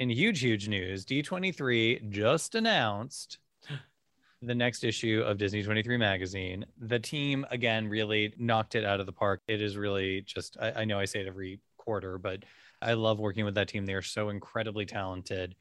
in 0.00 0.08
huge, 0.10 0.40
huge 0.40 0.68
news, 0.68 1.04
D23 1.04 2.08
just 2.10 2.54
announced 2.56 3.38
the 4.42 4.54
next 4.54 4.84
issue 4.84 5.22
of 5.24 5.38
Disney 5.38 5.62
23 5.62 5.96
magazine. 5.96 6.64
The 6.78 6.98
team 6.98 7.46
again 7.50 7.88
really 7.88 8.34
knocked 8.38 8.74
it 8.74 8.84
out 8.84 9.00
of 9.00 9.06
the 9.06 9.12
park. 9.12 9.40
It 9.48 9.62
is 9.62 9.76
really 9.76 10.22
just, 10.22 10.56
I, 10.60 10.72
I 10.72 10.84
know 10.84 10.98
I 10.98 11.04
say 11.04 11.20
it 11.20 11.26
every 11.26 11.60
quarter, 11.78 12.18
but 12.18 12.44
I 12.82 12.94
love 12.94 13.18
working 13.18 13.44
with 13.44 13.54
that 13.54 13.68
team. 13.68 13.86
They 13.86 13.94
are 13.94 14.02
so 14.02 14.28
incredibly 14.28 14.84
talented. 14.84 15.54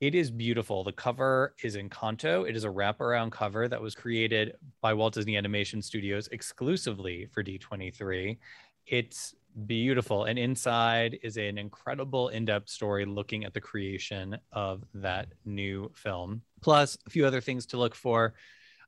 It 0.00 0.14
is 0.14 0.30
beautiful. 0.30 0.84
The 0.84 0.92
cover 0.92 1.54
is 1.64 1.76
Encanto. 1.76 2.48
It 2.48 2.54
is 2.54 2.62
a 2.64 2.68
wraparound 2.68 3.32
cover 3.32 3.66
that 3.66 3.82
was 3.82 3.96
created 3.96 4.54
by 4.80 4.94
Walt 4.94 5.14
Disney 5.14 5.36
Animation 5.36 5.82
Studios 5.82 6.28
exclusively 6.28 7.26
for 7.32 7.42
D23. 7.42 8.38
It's 8.86 9.34
beautiful. 9.66 10.24
And 10.24 10.38
inside 10.38 11.18
is 11.22 11.36
an 11.36 11.58
incredible 11.58 12.28
in 12.28 12.44
depth 12.44 12.68
story 12.68 13.04
looking 13.04 13.44
at 13.44 13.54
the 13.54 13.60
creation 13.60 14.36
of 14.52 14.84
that 14.94 15.28
new 15.44 15.90
film, 15.94 16.42
plus 16.60 16.96
a 17.06 17.10
few 17.10 17.26
other 17.26 17.40
things 17.40 17.66
to 17.66 17.78
look 17.78 17.94
for. 17.94 18.34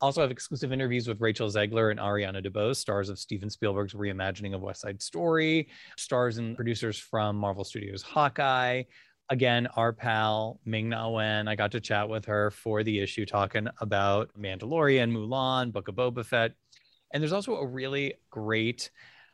Also 0.00 0.22
have 0.22 0.30
exclusive 0.30 0.72
interviews 0.72 1.06
with 1.06 1.20
Rachel 1.20 1.48
Zegler 1.48 1.90
and 1.90 2.00
Ariana 2.00 2.44
DeBose, 2.44 2.76
stars 2.76 3.10
of 3.10 3.18
Steven 3.18 3.50
Spielberg's 3.50 3.92
reimagining 3.92 4.54
of 4.54 4.62
West 4.62 4.80
Side 4.80 5.02
Story, 5.02 5.68
stars 5.98 6.38
and 6.38 6.56
producers 6.56 6.98
from 6.98 7.36
Marvel 7.36 7.64
Studios 7.64 8.00
Hawkeye. 8.02 8.84
Again, 9.28 9.66
our 9.76 9.92
pal 9.92 10.58
Ming 10.64 10.88
Na 10.88 11.08
Wen, 11.08 11.48
I 11.48 11.54
got 11.54 11.72
to 11.72 11.80
chat 11.80 12.08
with 12.08 12.24
her 12.24 12.50
for 12.50 12.82
the 12.82 12.98
issue 12.98 13.26
talking 13.26 13.68
about 13.80 14.30
Mandalorian, 14.38 15.12
Mulan, 15.12 15.70
Book 15.70 15.88
of 15.88 15.96
Boba 15.96 16.24
Fett. 16.24 16.52
And 17.12 17.22
there's 17.22 17.32
also 17.32 17.56
a 17.56 17.66
really 17.66 18.14
great 18.30 18.90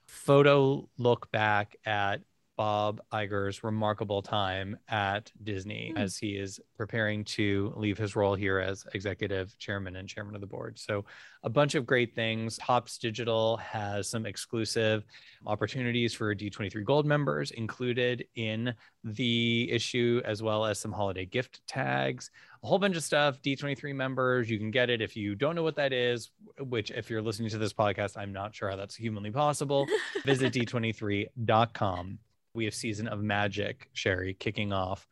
photo 0.07 0.89
look 0.99 1.31
back 1.33 1.77
at 1.85 2.21
Bob 2.57 3.03
Iger's 3.13 3.63
remarkable 3.63 4.23
time 4.23 4.79
at 4.89 5.31
Disney 5.43 5.91
Hmm. 5.95 5.99
as 5.99 6.17
he 6.17 6.37
is 6.39 6.59
preparing 6.75 7.23
to 7.25 7.73
leave 7.77 7.99
his 7.99 8.17
role 8.17 8.35
here 8.35 8.59
as 8.59 8.87
executive 8.95 9.57
chairman 9.59 9.97
and 9.97 10.09
chairman 10.09 10.35
of 10.35 10.41
the 10.41 10.47
board. 10.47 10.79
So, 10.79 11.05
a 11.43 11.51
bunch 11.51 11.75
of 11.75 11.85
great 11.87 12.15
things. 12.15 12.59
Hops 12.59 12.97
Digital 12.97 13.59
has 13.59 14.09
some 14.09 14.25
exclusive 14.25 15.05
opportunities 15.47 16.15
for 16.15 16.35
D23 16.35 16.83
Gold 16.83 17.05
members 17.05 17.51
included 17.51 18.27
in 18.37 18.75
the 19.05 19.71
issue, 19.71 20.23
as 20.25 20.43
well 20.43 20.65
as 20.65 20.79
some 20.81 20.93
holiday 20.93 21.27
gift 21.27 21.61
tags, 21.67 22.31
a 22.67 22.69
whole 22.69 22.81
bunch 22.81 22.97
of 22.97 23.05
stuff. 23.05 23.41
D23 23.43 23.95
members, 23.95 24.51
you 24.51 24.59
can 24.59 24.73
get 24.73 24.91
it 24.91 25.01
if 25.01 25.17
you 25.17 25.37
don't 25.37 25.55
know 25.55 25.63
what 25.63 25.77
that 25.77 25.93
is, 25.93 26.31
which, 26.59 26.91
if 26.91 27.09
you're 27.09 27.23
listening 27.23 27.49
to 27.51 27.59
this 27.59 27.73
podcast, 27.73 28.17
I'm 28.17 28.33
not 28.33 28.57
sure 28.57 28.69
how 28.69 28.75
that's 28.75 28.97
humanly 28.97 29.31
possible. 29.31 29.87
Visit 30.25 30.53
d23.com. 30.53 32.19
We 32.55 32.65
have 32.65 32.75
Season 32.75 33.07
of 33.07 33.23
Magic, 33.23 33.89
Sherry, 33.93 34.35
kicking 34.35 34.73
off 34.73 35.07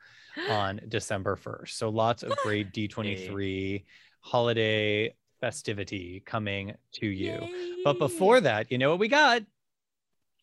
on 0.51 0.81
December 0.89 1.37
1st. 1.37 1.69
So 1.69 1.91
lots 1.91 2.25
of 2.25 2.37
great 2.39 2.73
D23 2.75 3.85
holiday 4.19 5.15
festivity 5.41 6.25
coming 6.27 6.75
to 6.95 7.07
you. 7.07 7.39
But 7.85 8.01
before 8.01 8.41
that, 8.41 8.73
you 8.73 8.79
know 8.79 8.91
what 8.91 8.99
we 8.99 9.07
got? 9.07 9.43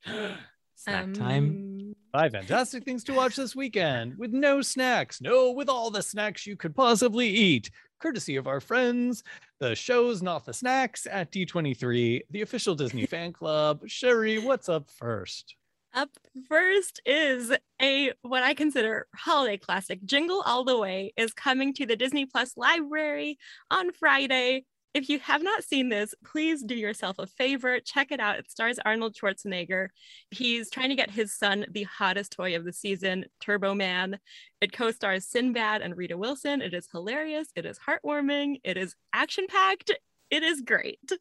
Snack 0.76 1.14
time. 1.14 1.71
Five 2.12 2.34
fantastic 2.34 2.84
things 2.84 3.06
to 3.06 3.14
watch 3.14 3.38
this 3.38 3.56
weekend 3.56 4.18
with 4.18 4.34
no 4.34 4.62
snacks. 4.62 5.22
No, 5.22 5.52
with 5.52 5.70
all 5.70 5.90
the 5.90 6.02
snacks 6.02 6.46
you 6.46 6.58
could 6.58 6.76
possibly 6.76 7.30
eat. 7.30 7.72
Courtesy 8.02 8.36
of 8.36 8.48
our 8.48 8.60
friends, 8.60 9.24
the 9.62 9.76
shows, 9.76 10.22
not 10.22 10.46
the 10.46 10.54
snacks 10.54 11.08
at 11.10 11.32
D23, 11.32 12.24
the 12.30 12.42
official 12.42 12.76
Disney 12.76 13.06
fan 13.06 13.32
club. 13.34 13.84
Sherry, 13.88 14.40
what's 14.40 14.68
up 14.68 14.90
first? 14.90 15.56
Up 15.94 16.10
first 16.50 17.02
is 17.06 17.54
a 17.82 18.12
what 18.24 18.44
I 18.44 18.56
consider 18.56 19.08
holiday 19.16 19.58
classic. 19.58 20.04
Jingle 20.04 20.42
All 20.46 20.66
the 20.66 20.78
Way 20.78 21.14
is 21.16 21.34
coming 21.34 21.74
to 21.76 21.86
the 21.86 21.96
Disney 21.96 22.26
Plus 22.26 22.58
library 22.58 23.38
on 23.70 23.94
Friday. 23.94 24.66
If 24.94 25.08
you 25.08 25.20
have 25.20 25.42
not 25.42 25.64
seen 25.64 25.88
this, 25.88 26.14
please 26.26 26.64
do 26.64 26.76
yourself 26.76 27.18
a 27.18 27.26
favor. 27.26 27.80
Check 27.80 28.12
it 28.12 28.20
out. 28.20 28.40
It 28.40 28.52
stars 28.52 28.78
Arnold 28.84 29.16
Schwarzenegger. 29.16 29.88
He's 30.32 30.70
trying 30.70 30.90
to 30.90 30.96
get 30.96 31.10
his 31.10 31.34
son 31.34 31.66
the 31.72 31.84
hottest 31.84 32.34
toy 32.34 32.58
of 32.58 32.66
the 32.66 32.74
season, 32.74 33.26
Turbo 33.40 33.74
Man. 33.74 34.20
It 34.60 34.74
co 34.74 34.92
stars 34.92 35.26
Sinbad 35.26 35.82
and 35.82 35.96
Rita 35.96 36.18
Wilson. 36.18 36.62
It 36.62 36.74
is 36.74 36.90
hilarious. 36.92 37.48
It 37.56 37.66
is 37.66 37.80
heartwarming. 37.80 38.60
It 38.66 38.76
is 38.76 38.96
action 39.14 39.48
packed. 39.48 39.92
It 40.30 40.44
is 40.44 40.62
great. 40.62 41.12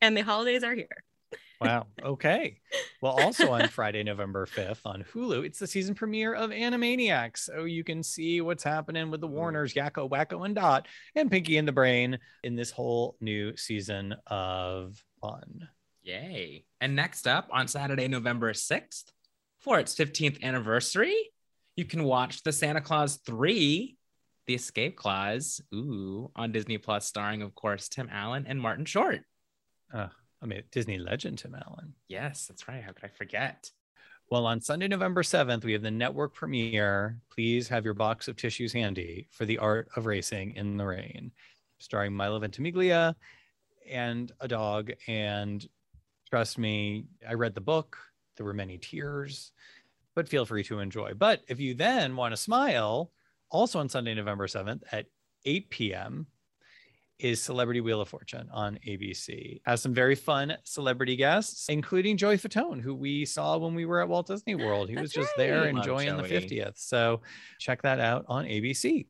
And 0.00 0.16
the 0.16 0.22
holidays 0.22 0.62
are 0.62 0.74
here. 0.74 1.04
Wow. 1.60 1.86
Okay. 2.04 2.60
Well, 3.02 3.18
also 3.18 3.50
on 3.50 3.68
Friday, 3.68 4.04
November 4.04 4.46
5th 4.46 4.80
on 4.84 5.04
Hulu, 5.12 5.44
it's 5.44 5.58
the 5.58 5.66
season 5.66 5.94
premiere 5.94 6.32
of 6.34 6.50
Animaniacs. 6.50 7.38
So 7.38 7.64
you 7.64 7.82
can 7.82 8.02
see 8.02 8.40
what's 8.40 8.62
happening 8.62 9.10
with 9.10 9.20
the 9.20 9.26
mm-hmm. 9.26 9.36
Warners, 9.36 9.74
Yakko, 9.74 10.08
Wakko, 10.08 10.44
and 10.44 10.54
Dot, 10.54 10.86
and 11.16 11.30
Pinky 11.30 11.56
and 11.56 11.66
the 11.66 11.72
Brain 11.72 12.18
in 12.44 12.54
this 12.54 12.70
whole 12.70 13.16
new 13.20 13.56
season 13.56 14.14
of 14.26 15.02
fun. 15.20 15.68
Yay. 16.02 16.64
And 16.80 16.94
next 16.94 17.26
up 17.26 17.48
on 17.50 17.66
Saturday, 17.66 18.06
November 18.06 18.52
6th, 18.52 19.04
for 19.58 19.80
its 19.80 19.94
15th 19.96 20.42
anniversary, 20.42 21.16
you 21.76 21.84
can 21.84 22.04
watch 22.04 22.42
The 22.44 22.52
Santa 22.52 22.80
Claus 22.80 23.16
3, 23.26 23.96
The 24.46 24.54
Escape 24.54 24.96
Clause, 24.96 25.60
ooh, 25.74 26.30
on 26.36 26.52
Disney 26.52 26.78
Plus, 26.78 27.06
starring, 27.06 27.42
of 27.42 27.54
course, 27.54 27.88
Tim 27.88 28.08
Allen 28.10 28.46
and 28.48 28.60
Martin 28.60 28.84
Short. 28.84 29.22
I 30.42 30.46
mean, 30.46 30.62
Disney 30.70 30.98
legend, 30.98 31.38
Tim 31.38 31.54
Allen. 31.54 31.94
Yes, 32.08 32.46
that's 32.46 32.68
right. 32.68 32.82
How 32.82 32.92
could 32.92 33.04
I 33.04 33.08
forget? 33.08 33.70
Well, 34.30 34.46
on 34.46 34.60
Sunday, 34.60 34.88
November 34.88 35.22
7th, 35.22 35.64
we 35.64 35.72
have 35.72 35.82
the 35.82 35.90
network 35.90 36.34
premiere. 36.34 37.18
Please 37.30 37.66
have 37.68 37.84
your 37.84 37.94
box 37.94 38.28
of 38.28 38.36
tissues 38.36 38.72
handy 38.72 39.26
for 39.30 39.46
the 39.46 39.58
art 39.58 39.88
of 39.96 40.06
racing 40.06 40.54
in 40.54 40.76
the 40.76 40.84
rain, 40.84 41.32
starring 41.78 42.12
Milo 42.12 42.38
Ventimiglia 42.38 43.16
and 43.90 44.30
a 44.40 44.46
dog. 44.46 44.92
And 45.06 45.66
trust 46.28 46.58
me, 46.58 47.06
I 47.26 47.34
read 47.34 47.54
the 47.54 47.62
book. 47.62 47.96
There 48.36 48.44
were 48.44 48.54
many 48.54 48.76
tears, 48.76 49.52
but 50.14 50.28
feel 50.28 50.44
free 50.44 50.62
to 50.64 50.78
enjoy. 50.78 51.14
But 51.14 51.42
if 51.48 51.58
you 51.58 51.74
then 51.74 52.14
want 52.14 52.32
to 52.32 52.36
smile, 52.36 53.10
also 53.50 53.78
on 53.80 53.88
Sunday, 53.88 54.14
November 54.14 54.46
7th 54.46 54.82
at 54.92 55.06
8 55.46 55.70
p.m., 55.70 56.26
is 57.18 57.42
Celebrity 57.42 57.80
Wheel 57.80 58.00
of 58.00 58.08
Fortune 58.08 58.48
on 58.52 58.78
ABC. 58.86 59.60
Has 59.64 59.82
some 59.82 59.94
very 59.94 60.14
fun 60.14 60.56
celebrity 60.64 61.16
guests, 61.16 61.68
including 61.68 62.16
Joey 62.16 62.38
Fatone, 62.38 62.80
who 62.80 62.94
we 62.94 63.24
saw 63.24 63.56
when 63.56 63.74
we 63.74 63.86
were 63.86 64.00
at 64.00 64.08
Walt 64.08 64.26
Disney 64.26 64.54
World. 64.54 64.88
He 64.88 64.96
was 64.96 65.12
just 65.12 65.30
there 65.36 65.62
right. 65.62 65.74
Love 65.74 65.84
enjoying 65.84 66.16
the 66.16 66.22
50th. 66.22 66.78
So 66.78 67.22
check 67.58 67.82
that 67.82 68.00
out 68.00 68.24
on 68.28 68.44
ABC. 68.44 69.06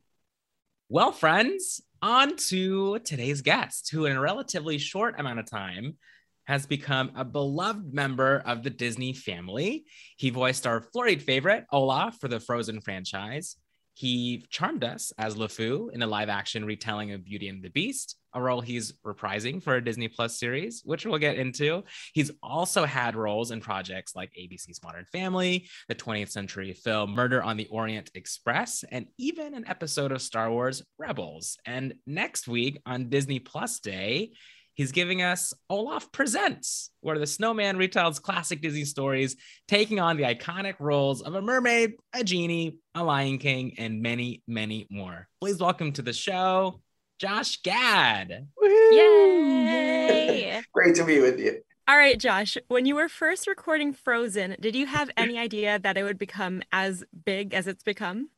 Well, 0.89 1.13
friends, 1.13 1.83
on 2.01 2.37
to 2.49 2.99
today's 3.01 3.43
guest, 3.43 3.91
who 3.91 4.07
in 4.07 4.17
a 4.17 4.21
relatively 4.21 4.79
short 4.79 5.19
amount 5.19 5.41
of 5.41 5.51
time 5.51 5.97
has 6.45 6.65
become 6.65 7.13
a 7.15 7.27
beloved 7.27 7.93
member 7.93 8.43
of 8.47 8.63
the 8.63 8.71
Disney 8.71 9.13
family. 9.13 9.85
He 10.17 10.31
voiced 10.31 10.67
our 10.67 10.81
flurried 10.81 11.21
favorite, 11.21 11.67
Olaf, 11.71 12.19
for 12.19 12.29
the 12.29 12.41
Frozen 12.41 12.81
franchise. 12.81 13.57
He 13.99 14.47
charmed 14.49 14.85
us 14.85 15.13
as 15.19 15.35
LeFou 15.35 15.93
in 15.93 16.03
a 16.03 16.07
live 16.07 16.29
action 16.29 16.65
retelling 16.65 17.11
of 17.11 17.25
Beauty 17.25 17.49
and 17.49 17.61
the 17.61 17.69
Beast, 17.71 18.15
a 18.33 18.41
role 18.41 18.61
he's 18.61 18.93
reprising 19.05 19.61
for 19.61 19.75
a 19.75 19.85
Disney 19.85 20.07
Plus 20.07 20.39
series, 20.39 20.83
which 20.85 21.05
we'll 21.05 21.19
get 21.19 21.37
into. 21.37 21.83
He's 22.13 22.31
also 22.41 22.85
had 22.85 23.17
roles 23.17 23.51
in 23.51 23.61
projects 23.61 24.15
like 24.15 24.31
ABC's 24.39 24.81
Modern 24.85 25.05
Family, 25.07 25.69
the 25.89 25.97
20th 25.97 26.31
century 26.31 26.75
film 26.75 27.11
Murder 27.11 27.43
on 27.43 27.57
the 27.57 27.67
Orient 27.73 28.13
Express, 28.15 28.85
and 28.93 29.07
even 29.19 29.53
an 29.53 29.67
episode 29.67 30.13
of 30.13 30.23
Star 30.23 30.49
Wars 30.49 30.81
Rebels. 30.97 31.57
And 31.67 31.95
next 32.07 32.47
week 32.47 32.81
on 32.87 33.09
Disney 33.09 33.41
Plus 33.41 33.81
Day, 33.81 34.31
he's 34.79 34.93
giving 34.93 35.21
us 35.21 35.53
Olaf 35.69 36.11
Presents, 36.13 36.91
where 37.01 37.19
the 37.19 37.27
snowman 37.27 37.77
retells 37.77 38.23
classic 38.23 38.63
Disney 38.63 38.85
stories, 38.85 39.37
taking 39.67 40.01
on 40.01 40.17
the 40.17 40.23
iconic 40.23 40.77
roles 40.79 41.21
of 41.21 41.35
a 41.35 41.43
mermaid, 41.43 41.95
a 42.15 42.25
genie, 42.25 42.79
a 42.95 43.05
lion 43.05 43.37
king, 43.37 43.75
and 43.77 44.01
many, 44.01 44.43
many 44.47 44.87
more. 44.89 45.29
Please 45.41 45.59
welcome 45.59 45.93
to 45.93 46.03
the 46.03 46.15
show, 46.15 46.81
Josh 47.19 47.61
Gad. 47.63 48.47
Yay! 48.63 50.63
Great 50.73 50.95
to 50.95 51.05
be 51.05 51.21
with 51.21 51.39
you. 51.39 51.61
All 51.89 51.97
right, 51.97 52.19
Josh, 52.19 52.57
when 52.69 52.87
you 52.87 52.95
were 52.95 53.09
first 53.09 53.47
recording 53.47 53.93
Frozen, 53.93 54.57
did 54.61 54.77
you 54.77 54.87
have 54.87 55.11
any 55.17 55.39
idea 55.39 55.79
that 55.81 55.99
it 55.99 56.05
would 56.05 56.19
become 56.19 56.63
as 56.71 57.03
big 57.25 57.53
as 57.53 57.67
it's 57.67 57.83
become? 57.83 58.31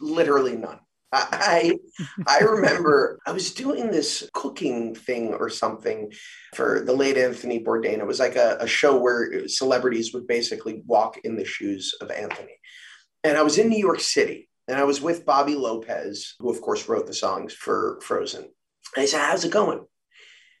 Literally 0.00 0.56
none. 0.56 0.78
I 1.12 1.78
I 2.26 2.40
remember 2.40 3.18
I 3.26 3.32
was 3.32 3.54
doing 3.54 3.90
this 3.90 4.28
cooking 4.32 4.94
thing 4.94 5.34
or 5.34 5.48
something 5.48 6.12
for 6.54 6.82
the 6.84 6.92
late 6.92 7.16
Anthony 7.16 7.62
Bourdain. 7.62 7.98
It 7.98 8.06
was 8.06 8.20
like 8.20 8.36
a, 8.36 8.58
a 8.60 8.66
show 8.66 8.98
where 8.98 9.48
celebrities 9.48 10.12
would 10.12 10.26
basically 10.26 10.82
walk 10.86 11.18
in 11.24 11.36
the 11.36 11.44
shoes 11.44 11.94
of 12.00 12.10
Anthony. 12.10 12.58
And 13.24 13.36
I 13.36 13.42
was 13.42 13.58
in 13.58 13.68
New 13.68 13.78
York 13.78 14.00
City 14.00 14.48
and 14.66 14.76
I 14.78 14.84
was 14.84 15.00
with 15.00 15.26
Bobby 15.26 15.54
Lopez, 15.54 16.34
who 16.38 16.50
of 16.50 16.60
course 16.60 16.88
wrote 16.88 17.06
the 17.06 17.14
songs 17.14 17.52
for 17.54 17.98
Frozen. 18.02 18.42
And 18.42 19.02
I 19.02 19.06
said, 19.06 19.20
How's 19.20 19.44
it 19.44 19.52
going? 19.52 19.78
And 19.78 19.86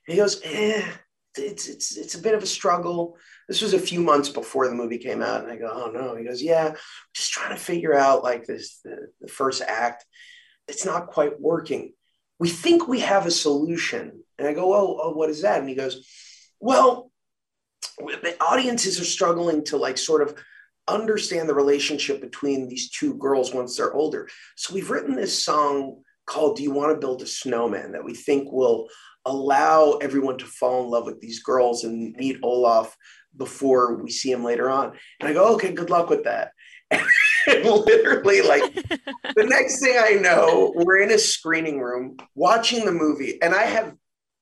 he 0.06 0.16
goes, 0.16 0.40
eh, 0.42 0.82
it's 1.36 1.68
it's 1.68 1.96
it's 1.96 2.14
a 2.14 2.22
bit 2.22 2.34
of 2.34 2.42
a 2.42 2.46
struggle. 2.46 3.16
This 3.48 3.62
was 3.62 3.74
a 3.74 3.78
few 3.78 4.00
months 4.00 4.28
before 4.28 4.66
the 4.66 4.74
movie 4.74 4.98
came 4.98 5.22
out, 5.22 5.42
and 5.42 5.52
I 5.52 5.56
go, 5.56 5.70
oh 5.72 5.90
no. 5.90 6.16
He 6.16 6.24
goes, 6.24 6.42
yeah, 6.42 6.74
just 7.14 7.32
trying 7.32 7.54
to 7.54 7.62
figure 7.62 7.94
out 7.94 8.24
like 8.24 8.44
this 8.44 8.80
the, 8.84 9.08
the 9.20 9.28
first 9.28 9.62
act. 9.62 10.04
It's 10.68 10.84
not 10.84 11.08
quite 11.08 11.40
working. 11.40 11.92
We 12.38 12.48
think 12.48 12.86
we 12.86 13.00
have 13.00 13.26
a 13.26 13.30
solution, 13.30 14.22
and 14.38 14.46
I 14.46 14.52
go, 14.52 14.72
oh, 14.74 15.00
oh 15.02 15.12
what 15.12 15.30
is 15.30 15.42
that? 15.42 15.60
And 15.60 15.68
he 15.68 15.74
goes, 15.74 16.06
well, 16.60 17.10
the 17.98 18.36
audiences 18.40 19.00
are 19.00 19.04
struggling 19.04 19.64
to 19.64 19.76
like 19.76 19.98
sort 19.98 20.22
of 20.22 20.36
understand 20.86 21.48
the 21.48 21.54
relationship 21.54 22.20
between 22.20 22.68
these 22.68 22.90
two 22.90 23.14
girls 23.14 23.52
once 23.52 23.76
they're 23.76 23.92
older. 23.92 24.28
So 24.56 24.74
we've 24.74 24.90
written 24.90 25.14
this 25.14 25.44
song 25.44 26.02
called 26.26 26.56
"Do 26.56 26.62
You 26.62 26.70
Want 26.70 26.94
to 26.94 27.00
Build 27.00 27.22
a 27.22 27.26
Snowman?" 27.26 27.92
that 27.92 28.04
we 28.04 28.14
think 28.14 28.52
will 28.52 28.88
allow 29.24 29.98
everyone 30.00 30.38
to 30.38 30.46
fall 30.46 30.84
in 30.84 30.90
love 30.90 31.04
with 31.04 31.20
these 31.20 31.42
girls 31.42 31.84
and 31.84 32.14
meet 32.16 32.38
Olaf 32.42 32.96
before 33.36 34.02
we 34.02 34.10
see 34.10 34.32
him 34.32 34.42
later 34.42 34.70
on. 34.70 34.92
And 35.20 35.28
I 35.28 35.32
go, 35.32 35.54
okay, 35.54 35.72
good 35.72 35.90
luck 35.90 36.08
with 36.08 36.24
that. 36.24 36.52
And 37.48 37.64
literally, 37.86 38.42
like 38.42 38.74
the 39.36 39.44
next 39.44 39.80
thing 39.80 39.96
I 39.98 40.14
know, 40.20 40.72
we're 40.74 40.98
in 40.98 41.10
a 41.10 41.18
screening 41.18 41.80
room 41.80 42.16
watching 42.34 42.84
the 42.84 42.92
movie, 42.92 43.40
and 43.42 43.54
I 43.54 43.64
have 43.64 43.94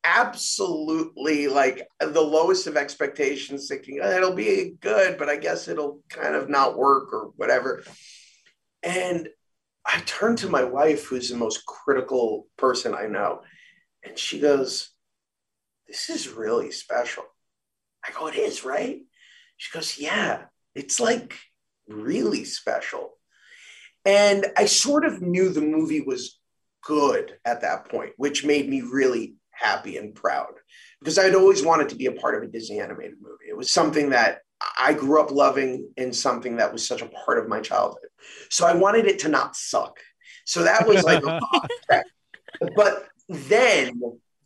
absolutely 0.04 1.48
like 1.48 1.86
the 2.00 2.20
lowest 2.20 2.66
of 2.66 2.76
expectations, 2.76 3.68
thinking 3.68 4.00
"Oh, 4.02 4.10
it'll 4.10 4.34
be 4.34 4.76
good, 4.80 5.18
but 5.18 5.28
I 5.28 5.36
guess 5.36 5.68
it'll 5.68 6.00
kind 6.08 6.34
of 6.34 6.48
not 6.48 6.78
work 6.78 7.12
or 7.12 7.32
whatever. 7.36 7.82
And 8.82 9.28
I 9.84 10.00
turn 10.00 10.36
to 10.36 10.48
my 10.48 10.64
wife, 10.64 11.06
who's 11.06 11.28
the 11.28 11.36
most 11.36 11.64
critical 11.66 12.46
person 12.56 12.94
I 12.94 13.06
know, 13.06 13.42
and 14.04 14.18
she 14.18 14.40
goes, 14.40 14.90
This 15.86 16.10
is 16.10 16.28
really 16.28 16.70
special. 16.70 17.24
I 18.04 18.12
go, 18.12 18.28
It 18.28 18.36
is, 18.36 18.64
right? 18.64 19.00
She 19.56 19.72
goes, 19.72 19.98
Yeah, 19.98 20.44
it's 20.74 21.00
like 21.00 21.36
really 21.88 22.44
special. 22.44 23.12
And 24.04 24.46
I 24.56 24.66
sort 24.66 25.04
of 25.04 25.20
knew 25.20 25.48
the 25.48 25.60
movie 25.60 26.00
was 26.00 26.38
good 26.82 27.36
at 27.44 27.62
that 27.62 27.88
point, 27.90 28.12
which 28.16 28.44
made 28.44 28.68
me 28.68 28.80
really 28.80 29.34
happy 29.50 29.96
and 29.96 30.14
proud 30.14 30.52
because 31.00 31.18
I'd 31.18 31.34
always 31.34 31.64
wanted 31.64 31.88
to 31.90 31.96
be 31.96 32.06
a 32.06 32.12
part 32.12 32.36
of 32.36 32.42
a 32.42 32.52
Disney 32.52 32.80
animated 32.80 33.16
movie. 33.20 33.46
It 33.48 33.56
was 33.56 33.70
something 33.70 34.10
that 34.10 34.40
I 34.78 34.92
grew 34.92 35.20
up 35.20 35.30
loving 35.30 35.88
and 35.96 36.14
something 36.14 36.56
that 36.56 36.72
was 36.72 36.86
such 36.86 37.02
a 37.02 37.08
part 37.08 37.38
of 37.38 37.48
my 37.48 37.60
childhood. 37.60 38.08
So 38.50 38.66
I 38.66 38.74
wanted 38.74 39.06
it 39.06 39.18
to 39.20 39.28
not 39.28 39.56
suck. 39.56 39.98
So 40.44 40.62
that 40.62 40.86
was 40.86 41.04
like, 41.04 41.22
but 42.76 43.08
then 43.28 44.00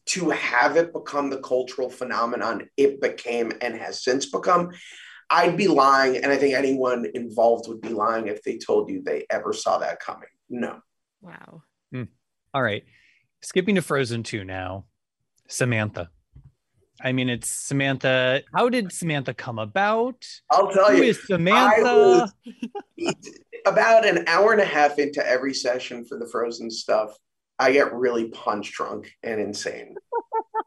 to 0.07 0.31
have 0.31 0.77
it 0.77 0.93
become 0.93 1.31
the 1.31 1.41
cultural 1.41 1.91
phenomenon 1.91 2.69
it 2.77 3.01
became 3.01 3.53
and 3.61 3.75
has 3.75 4.03
since 4.03 4.27
become, 4.27 4.71
I'd 5.31 5.57
be 5.57 5.69
lying. 5.69 6.17
And 6.17 6.33
I 6.33 6.37
think 6.37 6.55
anyone 6.55 7.07
involved 7.15 7.69
would 7.69 7.81
be 7.81 7.91
lying 7.91 8.27
if 8.27 8.43
they 8.43 8.59
told 8.59 8.91
you 8.91 9.03
they 9.03 9.27
ever 9.31 9.53
saw 9.53 9.79
that 9.79 10.01
coming. 10.01 10.29
No. 10.49 10.81
Wow. 11.23 11.63
Mm. 11.95 12.09
All 12.53 12.63
right. 12.63 12.85
Skipping 13.41 13.77
to 13.77 13.83
Frozen 13.83 14.25
2 14.25 14.45
now. 14.45 14.85
Samantha. 15.49 16.11
I 17.03 17.13
mean, 17.13 17.31
it's 17.31 17.51
Samantha. 17.51 18.43
How 18.55 18.69
did 18.69 18.93
Samantha 18.93 19.33
come 19.33 19.59
about? 19.59 20.27
I'll 20.51 20.71
tell 20.71 20.91
Who 20.91 20.99
you. 20.99 21.05
is 21.05 21.23
Samantha? 21.27 22.33
About 23.67 24.07
an 24.07 24.25
hour 24.27 24.53
and 24.53 24.61
a 24.61 24.67
half 24.67 24.99
into 24.99 25.27
every 25.27 25.53
session 25.53 26.05
for 26.05 26.19
the 26.19 26.27
Frozen 26.27 26.71
stuff, 26.71 27.15
I 27.59 27.73
get 27.73 27.93
really 27.93 28.29
punch 28.29 28.73
drunk 28.73 29.13
and 29.23 29.39
insane. 29.39 29.97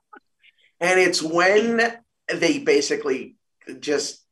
and 0.80 0.99
it's 0.99 1.21
when 1.21 1.82
they 2.32 2.60
basically 2.60 3.36
just 3.80 4.22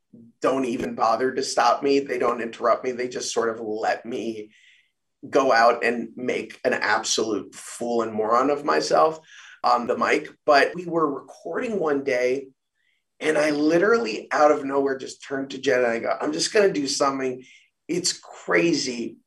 don't 0.42 0.66
even 0.66 0.96
bother 0.96 1.32
to 1.32 1.44
stop 1.44 1.84
me. 1.84 2.00
They 2.00 2.18
don't 2.18 2.42
interrupt 2.42 2.84
me. 2.84 2.92
They 2.92 3.08
just 3.08 3.34
sort 3.34 3.50
of 3.50 3.60
let 3.60 4.06
me 4.06 4.52
go 5.30 5.52
out 5.52 5.84
and 5.84 6.10
make 6.16 6.60
an 6.66 6.74
absolute 6.74 7.54
fool 7.54 8.02
and 8.02 8.12
moron 8.12 8.50
of 8.50 8.66
myself 8.66 9.20
on 9.64 9.88
the 9.88 9.98
mic. 9.98 10.30
But 10.46 10.74
we 10.76 10.86
were 10.86 11.14
recording 11.14 11.80
one 11.80 12.04
day, 12.04 12.48
and 13.20 13.38
I 13.38 13.52
literally 13.52 14.28
out 14.32 14.52
of 14.52 14.66
nowhere 14.66 14.98
just 14.98 15.24
turned 15.24 15.52
to 15.52 15.60
Jen 15.60 15.80
and 15.80 15.88
I 15.88 16.00
go, 16.00 16.18
I'm 16.20 16.34
just 16.34 16.54
going 16.54 16.68
to 16.68 16.80
do 16.80 16.88
something. 16.88 17.44
It's 17.88 18.14
crazy, 18.14 19.18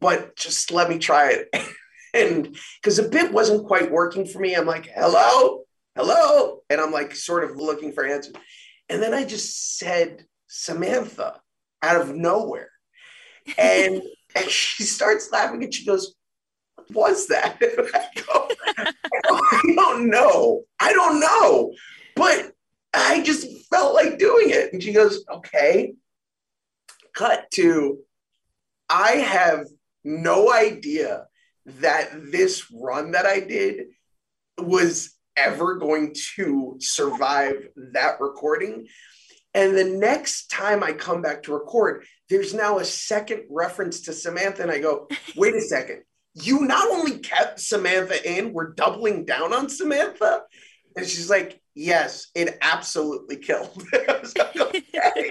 but 0.00 0.34
just 0.36 0.72
let 0.72 0.90
me 0.90 0.98
try 0.98 1.32
it. 1.32 1.48
and 2.14 2.56
because 2.82 2.96
the 2.96 3.08
bit 3.08 3.32
wasn't 3.32 3.66
quite 3.66 3.92
working 3.92 4.26
for 4.26 4.40
me, 4.40 4.54
I'm 4.54 4.66
like, 4.66 4.86
hello, 4.92 5.64
hello. 5.94 6.62
And 6.68 6.80
I'm 6.80 6.90
like, 6.90 7.14
sort 7.14 7.44
of 7.44 7.56
looking 7.56 7.92
for 7.92 8.04
answers. 8.04 8.34
And 8.88 9.02
then 9.02 9.14
I 9.14 9.24
just 9.24 9.78
said, 9.78 10.24
Samantha 10.48 11.40
out 11.82 12.00
of 12.00 12.14
nowhere. 12.14 12.70
And, 13.56 14.02
and 14.34 14.48
she 14.48 14.82
starts 14.82 15.30
laughing 15.30 15.62
and 15.62 15.72
she 15.72 15.86
goes, 15.86 16.14
What 16.92 17.10
was 17.10 17.28
that? 17.28 17.58
I, 17.62 18.20
go, 18.26 18.48
I 19.28 19.62
don't 19.74 20.10
know. 20.10 20.64
I 20.80 20.92
don't 20.92 21.20
know. 21.20 21.72
But 22.16 22.52
I 22.92 23.22
just 23.22 23.46
felt 23.68 23.94
like 23.94 24.18
doing 24.18 24.50
it. 24.50 24.72
And 24.72 24.82
she 24.82 24.92
goes, 24.92 25.24
Okay. 25.30 25.94
Cut 27.14 27.50
to, 27.54 27.98
I 28.88 29.12
have 29.12 29.66
no 30.04 30.52
idea 30.52 31.26
that 31.66 32.10
this 32.30 32.70
run 32.72 33.12
that 33.12 33.26
I 33.26 33.40
did 33.40 33.86
was 34.56 35.14
ever 35.36 35.76
going 35.76 36.14
to 36.36 36.76
survive 36.80 37.68
that 37.92 38.20
recording. 38.20 38.88
And 39.54 39.76
the 39.76 39.84
next 39.84 40.50
time 40.50 40.82
I 40.82 40.92
come 40.92 41.22
back 41.22 41.44
to 41.44 41.54
record, 41.54 42.04
there's 42.28 42.54
now 42.54 42.78
a 42.78 42.84
second 42.84 43.44
reference 43.50 44.02
to 44.02 44.12
Samantha. 44.12 44.62
And 44.62 44.70
I 44.70 44.78
go, 44.78 45.08
wait 45.36 45.54
a 45.54 45.60
second. 45.60 46.02
You 46.34 46.60
not 46.60 46.88
only 46.88 47.18
kept 47.18 47.60
Samantha 47.60 48.38
in, 48.38 48.52
we're 48.52 48.72
doubling 48.72 49.24
down 49.24 49.52
on 49.52 49.68
Samantha. 49.68 50.42
And 50.96 51.06
she's 51.06 51.30
like, 51.30 51.60
yes, 51.78 52.28
it 52.34 52.58
absolutely 52.60 53.36
killed. 53.36 53.70
I 53.94 54.18
was 54.20 54.36
like, 54.36 54.56
okay, 54.56 55.30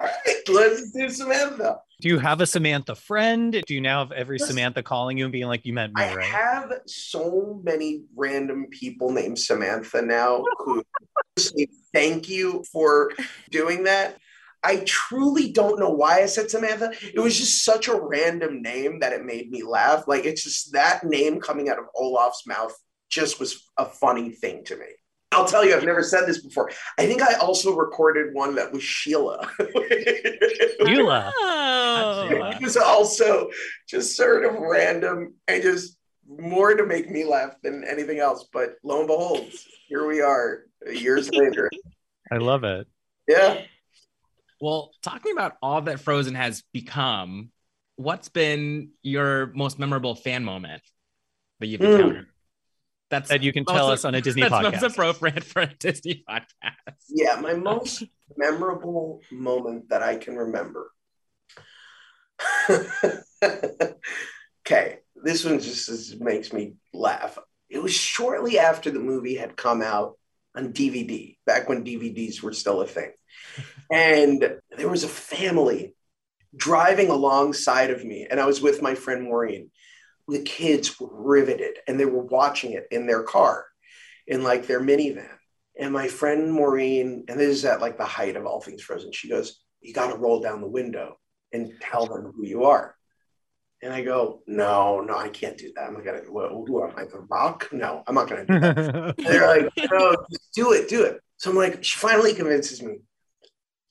all 0.00 0.06
right, 0.06 0.36
let's 0.48 0.92
do 0.92 1.10
Samantha. 1.10 1.80
Do 2.00 2.08
you 2.08 2.18
have 2.18 2.40
a 2.40 2.46
Samantha 2.46 2.94
friend? 2.94 3.62
Do 3.66 3.74
you 3.74 3.80
now 3.80 3.98
have 3.98 4.12
every 4.12 4.38
Samantha 4.38 4.82
calling 4.82 5.18
you 5.18 5.24
and 5.24 5.32
being 5.32 5.48
like, 5.48 5.66
you 5.66 5.74
meant 5.74 5.94
me, 5.94 6.02
I 6.02 6.14
right? 6.14 6.26
have 6.26 6.72
so 6.86 7.60
many 7.62 8.04
random 8.16 8.66
people 8.70 9.10
named 9.10 9.38
Samantha 9.38 10.00
now 10.00 10.44
who 10.58 10.82
say 11.38 11.66
thank 11.92 12.28
you 12.28 12.64
for 12.72 13.10
doing 13.50 13.84
that. 13.84 14.16
I 14.62 14.84
truly 14.86 15.52
don't 15.52 15.80
know 15.80 15.90
why 15.90 16.20
I 16.20 16.26
said 16.26 16.50
Samantha. 16.50 16.92
It 17.02 17.20
was 17.20 17.36
just 17.36 17.64
such 17.64 17.88
a 17.88 18.00
random 18.00 18.62
name 18.62 19.00
that 19.00 19.12
it 19.12 19.24
made 19.24 19.50
me 19.50 19.62
laugh. 19.62 20.04
Like 20.06 20.24
it's 20.24 20.44
just 20.44 20.72
that 20.72 21.02
name 21.02 21.40
coming 21.40 21.68
out 21.68 21.78
of 21.78 21.86
Olaf's 21.94 22.46
mouth 22.46 22.74
just 23.10 23.40
was 23.40 23.68
a 23.76 23.84
funny 23.84 24.30
thing 24.30 24.64
to 24.66 24.76
me. 24.76 24.86
I'll 25.32 25.44
tell 25.46 25.64
you, 25.64 25.74
I've 25.76 25.84
never 25.84 26.02
said 26.02 26.26
this 26.26 26.42
before. 26.42 26.70
I 26.98 27.06
think 27.06 27.22
I 27.22 27.34
also 27.34 27.74
recorded 27.76 28.34
one 28.34 28.56
that 28.56 28.72
was 28.72 28.82
Sheila. 28.82 29.48
Sheila. 30.84 31.32
Oh. 31.38 32.26
Sheila. 32.28 32.50
it 32.56 32.62
was 32.62 32.76
also 32.76 33.48
just 33.88 34.16
sort 34.16 34.44
of 34.44 34.56
random 34.60 35.34
and 35.46 35.62
just 35.62 35.96
more 36.28 36.74
to 36.74 36.84
make 36.84 37.10
me 37.10 37.24
laugh 37.24 37.54
than 37.62 37.84
anything 37.84 38.18
else. 38.18 38.46
But 38.52 38.74
lo 38.82 38.98
and 38.98 39.06
behold, 39.06 39.46
here 39.88 40.06
we 40.06 40.20
are 40.20 40.64
years 40.92 41.30
later. 41.32 41.70
I 42.32 42.36
love 42.38 42.64
it. 42.64 42.88
Yeah. 43.28 43.62
Well, 44.60 44.90
talking 45.02 45.32
about 45.32 45.56
all 45.62 45.80
that 45.82 46.00
Frozen 46.00 46.34
has 46.34 46.62
become, 46.72 47.50
what's 47.96 48.28
been 48.28 48.90
your 49.02 49.52
most 49.54 49.78
memorable 49.78 50.14
fan 50.14 50.44
moment 50.44 50.82
that 51.60 51.68
you've 51.68 51.80
Hmm. 51.80 51.86
encountered? 51.86 52.26
That's 53.10 53.28
That 53.28 53.42
you 53.42 53.52
can 53.52 53.64
tell 53.64 53.88
most- 53.88 54.00
us 54.00 54.04
on 54.04 54.14
a 54.14 54.20
Disney 54.20 54.42
that's 54.42 54.54
podcast. 54.54 54.82
most 54.82 54.92
appropriate 54.92 55.44
for 55.44 55.62
a 55.62 55.66
Disney 55.66 56.24
podcast. 56.28 56.44
Yeah. 57.08 57.40
My 57.40 57.54
most 57.54 58.04
memorable 58.36 59.20
moment 59.30 59.88
that 59.90 60.02
I 60.02 60.16
can 60.16 60.36
remember. 60.36 60.90
okay. 64.66 64.98
This 65.22 65.44
one 65.44 65.58
just 65.60 65.88
is, 65.88 66.18
makes 66.18 66.52
me 66.52 66.74
laugh. 66.94 67.38
It 67.68 67.82
was 67.82 67.92
shortly 67.92 68.58
after 68.58 68.90
the 68.90 69.00
movie 69.00 69.34
had 69.36 69.56
come 69.56 69.82
out 69.82 70.16
on 70.56 70.72
DVD, 70.72 71.36
back 71.46 71.68
when 71.68 71.84
DVDs 71.84 72.42
were 72.42 72.52
still 72.52 72.80
a 72.80 72.86
thing. 72.86 73.12
And 73.90 74.58
there 74.76 74.88
was 74.88 75.04
a 75.04 75.08
family 75.08 75.94
driving 76.56 77.10
alongside 77.10 77.90
of 77.90 78.04
me, 78.04 78.26
and 78.28 78.40
I 78.40 78.46
was 78.46 78.60
with 78.60 78.82
my 78.82 78.94
friend 78.94 79.22
Maureen. 79.22 79.70
The 80.30 80.42
kids 80.42 80.98
were 80.98 81.08
riveted 81.10 81.78
and 81.86 81.98
they 81.98 82.04
were 82.04 82.22
watching 82.24 82.72
it 82.72 82.86
in 82.90 83.06
their 83.06 83.22
car, 83.22 83.66
in 84.26 84.42
like 84.42 84.66
their 84.66 84.80
minivan. 84.80 85.28
And 85.78 85.92
my 85.92 86.08
friend 86.08 86.52
Maureen, 86.52 87.24
and 87.28 87.40
this 87.40 87.48
is 87.48 87.64
at 87.64 87.80
like 87.80 87.96
the 87.96 88.04
height 88.04 88.36
of 88.36 88.46
all 88.46 88.60
things 88.60 88.82
frozen, 88.82 89.12
she 89.12 89.28
goes, 89.28 89.60
You 89.80 89.94
got 89.94 90.10
to 90.10 90.18
roll 90.18 90.40
down 90.40 90.60
the 90.60 90.68
window 90.68 91.18
and 91.52 91.72
tell 91.80 92.06
them 92.06 92.32
who 92.34 92.46
you 92.46 92.64
are. 92.64 92.94
And 93.82 93.92
I 93.92 94.02
go, 94.02 94.42
No, 94.46 95.00
no, 95.00 95.16
I 95.16 95.28
can't 95.28 95.56
do 95.56 95.72
that. 95.74 95.84
I'm 95.84 95.94
not 95.94 96.04
going 96.04 96.22
to, 96.22 96.26
who 96.26 96.84
am 96.84 96.94
I, 96.96 97.04
The 97.04 97.20
Rock? 97.30 97.68
No, 97.72 98.02
I'm 98.06 98.14
not 98.14 98.28
going 98.28 98.46
to 98.46 98.52
do 98.52 98.60
that. 98.60 99.14
They're 99.18 99.46
like, 99.46 99.90
no, 99.90 100.16
just 100.30 100.54
do 100.54 100.72
it, 100.72 100.88
do 100.88 101.04
it. 101.04 101.20
So 101.38 101.50
I'm 101.50 101.56
like, 101.56 101.82
she 101.82 101.98
finally 101.98 102.34
convinces 102.34 102.82
me. 102.82 102.98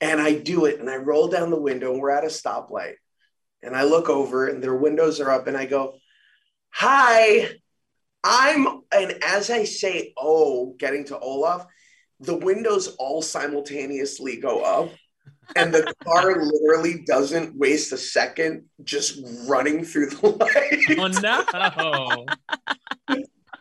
And 0.01 0.21
I 0.21 0.33
do 0.35 0.65
it. 0.65 0.79
And 0.79 0.89
I 0.89 0.97
roll 0.97 1.27
down 1.27 1.49
the 1.49 1.59
window 1.59 1.91
and 1.91 1.99
we're 1.99 2.11
at 2.11 2.23
a 2.23 2.27
stoplight. 2.27 2.93
And 3.63 3.75
I 3.75 3.83
look 3.83 4.09
over 4.09 4.47
and 4.47 4.63
their 4.63 4.75
windows 4.75 5.19
are 5.19 5.31
up 5.31 5.47
and 5.47 5.57
I 5.57 5.65
go, 5.65 5.95
Hi, 6.71 7.49
I'm, 8.23 8.81
and 8.91 9.15
as 9.23 9.49
I 9.49 9.63
say, 9.63 10.13
oh, 10.17 10.75
getting 10.77 11.05
to 11.05 11.19
Olaf, 11.19 11.65
the 12.19 12.35
windows 12.35 12.95
all 12.99 13.21
simultaneously 13.21 14.37
go 14.37 14.61
up. 14.61 14.89
And 15.55 15.73
the 15.73 15.93
car 16.03 16.43
literally 16.43 17.03
doesn't 17.07 17.57
waste 17.57 17.91
a 17.91 17.97
second 17.97 18.65
just 18.83 19.19
running 19.47 19.83
through 19.83 20.11
the 20.11 20.27
light. 20.29 20.99
Oh 20.99 21.07
no! 21.07 22.25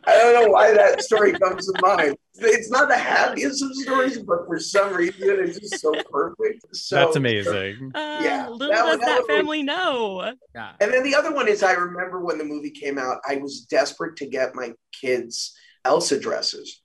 I 0.05 0.15
don't 0.15 0.43
know 0.43 0.51
why 0.51 0.73
that 0.75 1.03
story 1.03 1.33
comes 1.33 1.67
to 1.67 1.81
mind. 1.83 2.17
It's 2.41 2.71
not 2.71 2.89
the 2.89 2.97
happiest 2.97 3.63
of 3.63 3.75
stories, 3.75 4.19
but 4.19 4.47
for 4.47 4.59
some 4.61 4.95
reason 4.95 5.15
it's 5.41 5.59
just 5.59 5.81
so 5.81 5.93
perfect. 6.11 6.65
So 6.75 6.97
That's 6.97 7.17
amazing. 7.17 7.91
Uh, 7.95 8.21
Yeah, 8.23 8.49
little 8.49 8.73
that 8.75 8.85
was- 8.85 8.93
does 8.97 9.01
that 9.01 9.07
that 9.07 9.19
was- 9.21 9.27
family 9.27 9.63
know. 9.63 10.33
Yeah. 10.55 10.73
And 10.81 10.93
then 10.93 11.03
the 11.03 11.15
other 11.15 11.33
one 11.33 11.49
is 11.49 11.63
I 11.63 11.73
remember 11.73 12.21
when 12.21 12.39
the 12.39 12.45
movie 12.45 12.71
came 12.71 12.99
out, 12.99 13.19
I 13.29 13.37
was 13.37 13.63
desperate 13.63 14.17
to 14.17 14.27
get 14.27 14.55
my 14.55 14.73
kids 14.93 15.57
Elsa 15.85 16.19
dresses, 16.21 16.81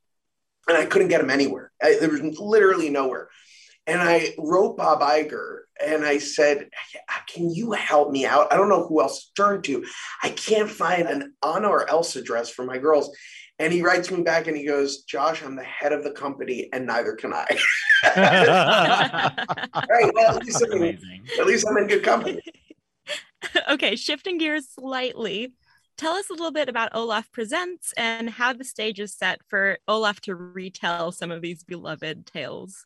and 0.68 0.78
I 0.78 0.86
couldn't 0.86 1.10
get 1.10 1.20
them 1.22 1.30
anywhere. 1.30 1.72
I, 1.82 1.98
there 2.00 2.10
was 2.10 2.22
literally 2.40 2.90
nowhere. 2.90 3.30
And 3.86 4.00
I 4.02 4.34
wrote 4.38 4.78
Bob 4.78 5.02
Iger 5.02 5.64
and 5.86 6.06
I 6.06 6.18
said, 6.20 6.70
Can 7.28 7.54
you 7.54 7.74
help 7.74 8.12
me 8.12 8.26
out? 8.26 8.54
I 8.54 8.56
don't 8.56 8.70
know 8.70 8.86
who 8.88 9.02
else 9.02 9.26
to 9.26 9.34
turn 9.44 9.62
to. 9.64 9.84
I 10.22 10.30
can't 10.30 10.70
find 10.70 11.10
an 11.10 11.34
Anna 11.44 11.68
or 11.68 11.90
Elsa 11.90 12.22
dress 12.22 12.50
for 12.50 12.64
my 12.64 12.78
girls. 12.78 13.14
And 13.60 13.72
he 13.72 13.82
writes 13.82 14.10
me 14.10 14.24
back 14.24 14.48
and 14.48 14.58
he 14.58 14.66
goes, 14.66 15.04
Josh, 15.04 15.44
I'm 15.44 15.56
the 15.56 15.64
head 15.64 15.94
of 15.94 16.04
the 16.04 16.12
company 16.12 16.70
and 16.74 16.88
neither 16.88 17.14
can 17.14 17.34
I. 17.34 17.46
right. 19.90 20.12
Well, 20.14 20.38
at 20.38 20.44
least, 20.44 20.66
I'm 20.72 20.84
in, 20.84 21.00
at 21.40 21.46
least 21.46 21.68
I'm 21.68 21.78
in 21.78 21.88
good 21.88 22.04
company. 22.04 22.42
okay, 23.70 23.96
shifting 23.96 24.38
gears 24.38 24.68
slightly. 24.70 25.54
Tell 25.98 26.14
us 26.14 26.30
a 26.30 26.34
little 26.34 26.52
bit 26.52 26.70
about 26.70 26.96
Olaf 26.96 27.32
Presents 27.32 27.94
and 27.96 28.30
how 28.30 28.54
the 28.54 28.64
stage 28.64 29.00
is 29.00 29.14
set 29.14 29.42
for 29.48 29.78
Olaf 29.88 30.20
to 30.22 30.36
retell 30.36 31.12
some 31.12 31.32
of 31.32 31.42
these 31.42 31.64
beloved 31.64 32.26
tales. 32.26 32.86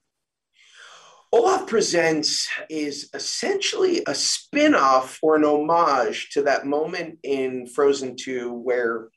Olaf 1.31 1.67
Presents 1.67 2.49
is 2.69 3.09
essentially 3.13 4.01
a 4.07 4.15
spin 4.15 4.75
off 4.75 5.19
or 5.21 5.35
an 5.35 5.43
homage 5.45 6.29
to 6.31 6.41
that 6.43 6.65
moment 6.65 7.19
in 7.23 7.67
Frozen 7.67 8.15
2 8.17 8.51
where 8.51 9.09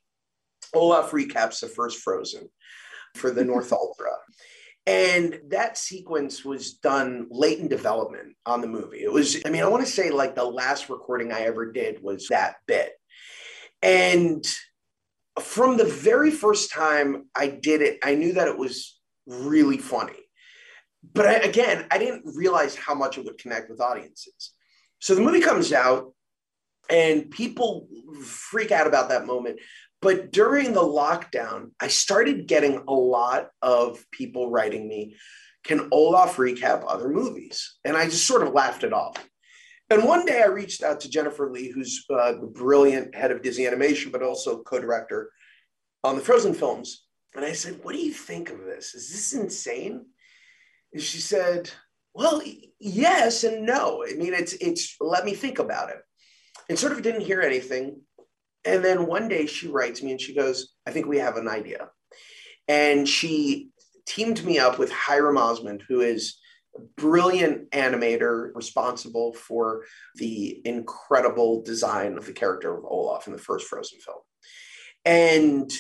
Olaf 0.75 1.11
recaps 1.11 1.61
the 1.61 1.69
first 1.69 1.99
Frozen 2.01 2.49
for 3.15 3.31
the 3.31 3.45
North 3.45 3.73
Ultra. 3.73 4.13
And 4.87 5.41
that 5.49 5.77
sequence 5.77 6.45
was 6.45 6.75
done 6.75 7.27
late 7.31 7.59
in 7.59 7.69
development 7.69 8.37
on 8.47 8.61
the 8.61 8.67
movie. 8.67 9.03
It 9.03 9.13
was, 9.13 9.41
I 9.45 9.51
mean, 9.51 9.63
I 9.63 9.69
want 9.69 9.85
to 9.85 9.91
say 9.91 10.11
like 10.11 10.35
the 10.35 10.45
last 10.45 10.89
recording 10.89 11.33
I 11.33 11.43
ever 11.43 11.71
did 11.71 12.03
was 12.03 12.29
that 12.29 12.57
bit. 12.67 12.93
And 13.83 14.45
from 15.39 15.77
the 15.77 15.85
very 15.85 16.31
first 16.31 16.73
time 16.73 17.27
I 17.35 17.49
did 17.49 17.83
it, 17.83 17.99
I 18.03 18.15
knew 18.15 18.33
that 18.33 18.49
it 18.49 18.59
was 18.59 18.99
really 19.27 19.79
funny 19.79 20.17
but 21.03 21.27
I, 21.27 21.35
again, 21.35 21.87
I 21.91 21.99
didn't 21.99 22.25
realize 22.35 22.77
how 22.77 22.95
much 22.95 23.19
it 23.19 23.25
would 23.25 23.39
connect 23.39 23.71
with 23.71 23.81
audiences. 23.81 24.53
So 24.99 25.15
the 25.15 25.23
movie 25.23 25.41
comes 25.41 25.73
out 25.73 26.13
and 26.91 27.31
people 27.31 27.89
freak 28.23 28.71
out 28.71 28.87
about 28.87 29.09
that 29.09 29.27
moment. 29.27 29.61
But 30.03 30.33
during 30.33 30.73
the 30.73 30.81
lockdown, 30.81 31.73
I 31.79 31.89
started 31.89 32.47
getting 32.47 32.83
a 32.89 32.93
lot 32.93 33.51
of 33.61 34.05
people 34.11 34.51
writing 34.51 34.89
me, 34.89 35.17
can 35.65 35.89
Olaf 35.93 36.37
recap 36.37 36.85
other 36.89 37.09
movies? 37.09 37.77
And 37.85 37.97
I 37.97 38.07
just 38.07 38.27
sort 38.27 38.43
of 38.43 38.55
laughed 38.55 38.83
it 38.83 38.95
off. 38.95 39.17
And 39.91 40.05
one 40.05 40.25
day 40.25 40.41
I 40.41 40.47
reached 40.47 40.83
out 40.83 41.01
to 41.01 41.11
Jennifer 41.11 41.51
Lee, 41.51 41.71
who's 41.71 42.05
uh, 42.09 42.33
the 42.33 42.47
brilliant 42.47 43.15
head 43.15 43.33
of 43.33 43.43
Disney 43.43 43.67
Animation, 43.67 44.13
but 44.13 44.23
also 44.23 44.63
co 44.63 44.81
director 44.81 45.31
on 46.05 46.17
the 46.17 46.23
Frozen 46.23 46.55
films. 46.55 47.07
And 47.35 47.45
I 47.45 47.53
said, 47.53 47.81
What 47.83 47.93
do 47.93 48.01
you 48.01 48.13
think 48.13 48.51
of 48.51 48.65
this? 48.65 48.95
Is 48.95 49.11
this 49.11 49.33
insane? 49.35 50.07
And 50.93 51.03
she 51.03 51.19
said, 51.19 51.71
Well, 52.15 52.41
yes 52.79 53.43
and 53.43 53.67
no. 53.67 54.05
I 54.09 54.15
mean, 54.15 54.33
it's 54.33 54.53
it's 54.55 54.97
let 55.01 55.25
me 55.25 55.35
think 55.35 55.59
about 55.59 55.91
it. 55.91 55.99
And 56.69 56.79
sort 56.79 56.93
of 56.93 57.03
didn't 57.03 57.23
hear 57.23 57.41
anything. 57.41 58.01
And 58.64 58.85
then 58.85 59.07
one 59.07 59.29
day 59.29 59.46
she 59.46 59.68
writes 59.68 60.03
me 60.03 60.11
and 60.12 60.20
she 60.20 60.35
goes, 60.35 60.75
I 60.87 60.90
think 60.90 61.07
we 61.07 61.18
have 61.18 61.37
an 61.37 61.49
idea. 61.49 61.88
And 62.68 63.09
she 63.09 63.70
teamed 64.07 64.44
me 64.44 64.59
up 64.59 64.79
with 64.79 64.90
Hyrum 64.90 65.38
Osmond, 65.38 65.83
who 65.88 66.01
is 66.01 66.38
a 66.77 66.81
brilliant 66.96 67.70
animator 67.70 68.51
responsible 68.55 69.33
for 69.35 69.85
the 70.16 70.61
incredible 70.64 71.62
design 71.62 72.16
of 72.16 72.27
the 72.27 72.33
character 72.33 72.77
of 72.77 72.85
Olaf 72.85 73.27
in 73.27 73.33
the 73.33 73.38
first 73.38 73.66
Frozen 73.66 73.99
film. 74.01 74.18
And 75.05 75.73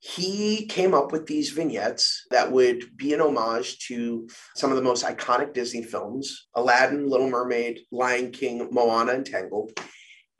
he 0.00 0.66
came 0.66 0.94
up 0.94 1.12
with 1.12 1.26
these 1.26 1.50
vignettes 1.50 2.26
that 2.30 2.50
would 2.50 2.96
be 2.96 3.14
an 3.14 3.20
homage 3.20 3.78
to 3.86 4.28
some 4.56 4.70
of 4.70 4.76
the 4.76 4.82
most 4.82 5.04
iconic 5.04 5.52
Disney 5.52 5.84
films 5.84 6.48
Aladdin, 6.56 7.08
Little 7.08 7.30
Mermaid, 7.30 7.80
Lion 7.92 8.32
King, 8.32 8.68
Moana, 8.72 9.12
and 9.12 9.24
Tangled, 9.24 9.70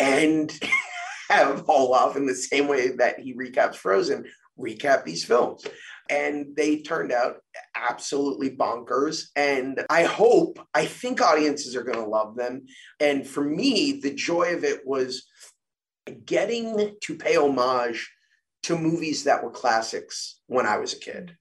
and 0.01 0.53
have 1.33 1.65
Olaf 1.69 2.17
in 2.17 2.27
the 2.27 2.35
same 2.35 2.69
way 2.69 2.97
that 2.97 3.21
he 3.21 3.35
recaps 3.35 3.77
Frozen, 3.77 4.27
recap 4.59 5.05
these 5.05 5.25
films. 5.25 5.67
And 6.11 6.55
they 6.57 6.83
turned 6.83 7.13
out 7.13 7.37
absolutely 7.75 8.51
bonkers. 8.51 9.29
And 9.37 9.85
I 9.89 10.03
hope, 10.05 10.59
I 10.75 10.85
think 10.85 11.21
audiences 11.21 11.77
are 11.77 11.85
going 11.85 11.99
to 11.99 12.05
love 12.05 12.37
them. 12.37 12.67
And 13.01 13.27
for 13.27 13.43
me, 13.43 14.01
the 14.01 14.13
joy 14.13 14.55
of 14.55 14.65
it 14.65 14.81
was 14.85 15.27
getting 16.27 16.97
to 17.01 17.15
pay 17.15 17.37
homage 17.37 18.11
to 18.65 18.79
movies 18.79 19.25
that 19.25 19.43
were 19.43 19.51
classics 19.51 20.41
when 20.47 20.67
I 20.67 20.79
was 20.79 20.93
a 20.93 20.99
kid. 20.99 21.37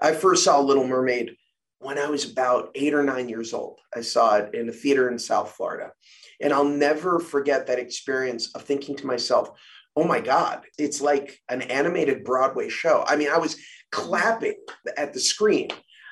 I 0.00 0.12
first 0.12 0.44
saw 0.44 0.60
Little 0.60 0.86
Mermaid 0.86 1.36
when 1.78 1.98
I 1.98 2.06
was 2.06 2.30
about 2.30 2.70
eight 2.74 2.94
or 2.94 3.02
nine 3.02 3.28
years 3.28 3.52
old. 3.52 3.80
I 3.94 4.00
saw 4.00 4.36
it 4.36 4.54
in 4.54 4.68
a 4.68 4.72
theater 4.72 5.10
in 5.10 5.18
South 5.18 5.52
Florida. 5.52 5.92
And 6.40 6.52
I'll 6.52 6.64
never 6.64 7.18
forget 7.20 7.66
that 7.66 7.78
experience 7.78 8.54
of 8.54 8.62
thinking 8.62 8.96
to 8.96 9.06
myself, 9.06 9.50
oh 9.96 10.04
my 10.04 10.20
God, 10.20 10.64
it's 10.78 11.00
like 11.00 11.40
an 11.48 11.62
animated 11.62 12.24
Broadway 12.24 12.68
show. 12.68 13.04
I 13.06 13.16
mean, 13.16 13.28
I 13.30 13.38
was 13.38 13.56
clapping 13.92 14.56
at 14.96 15.12
the 15.12 15.20
screen. 15.20 15.68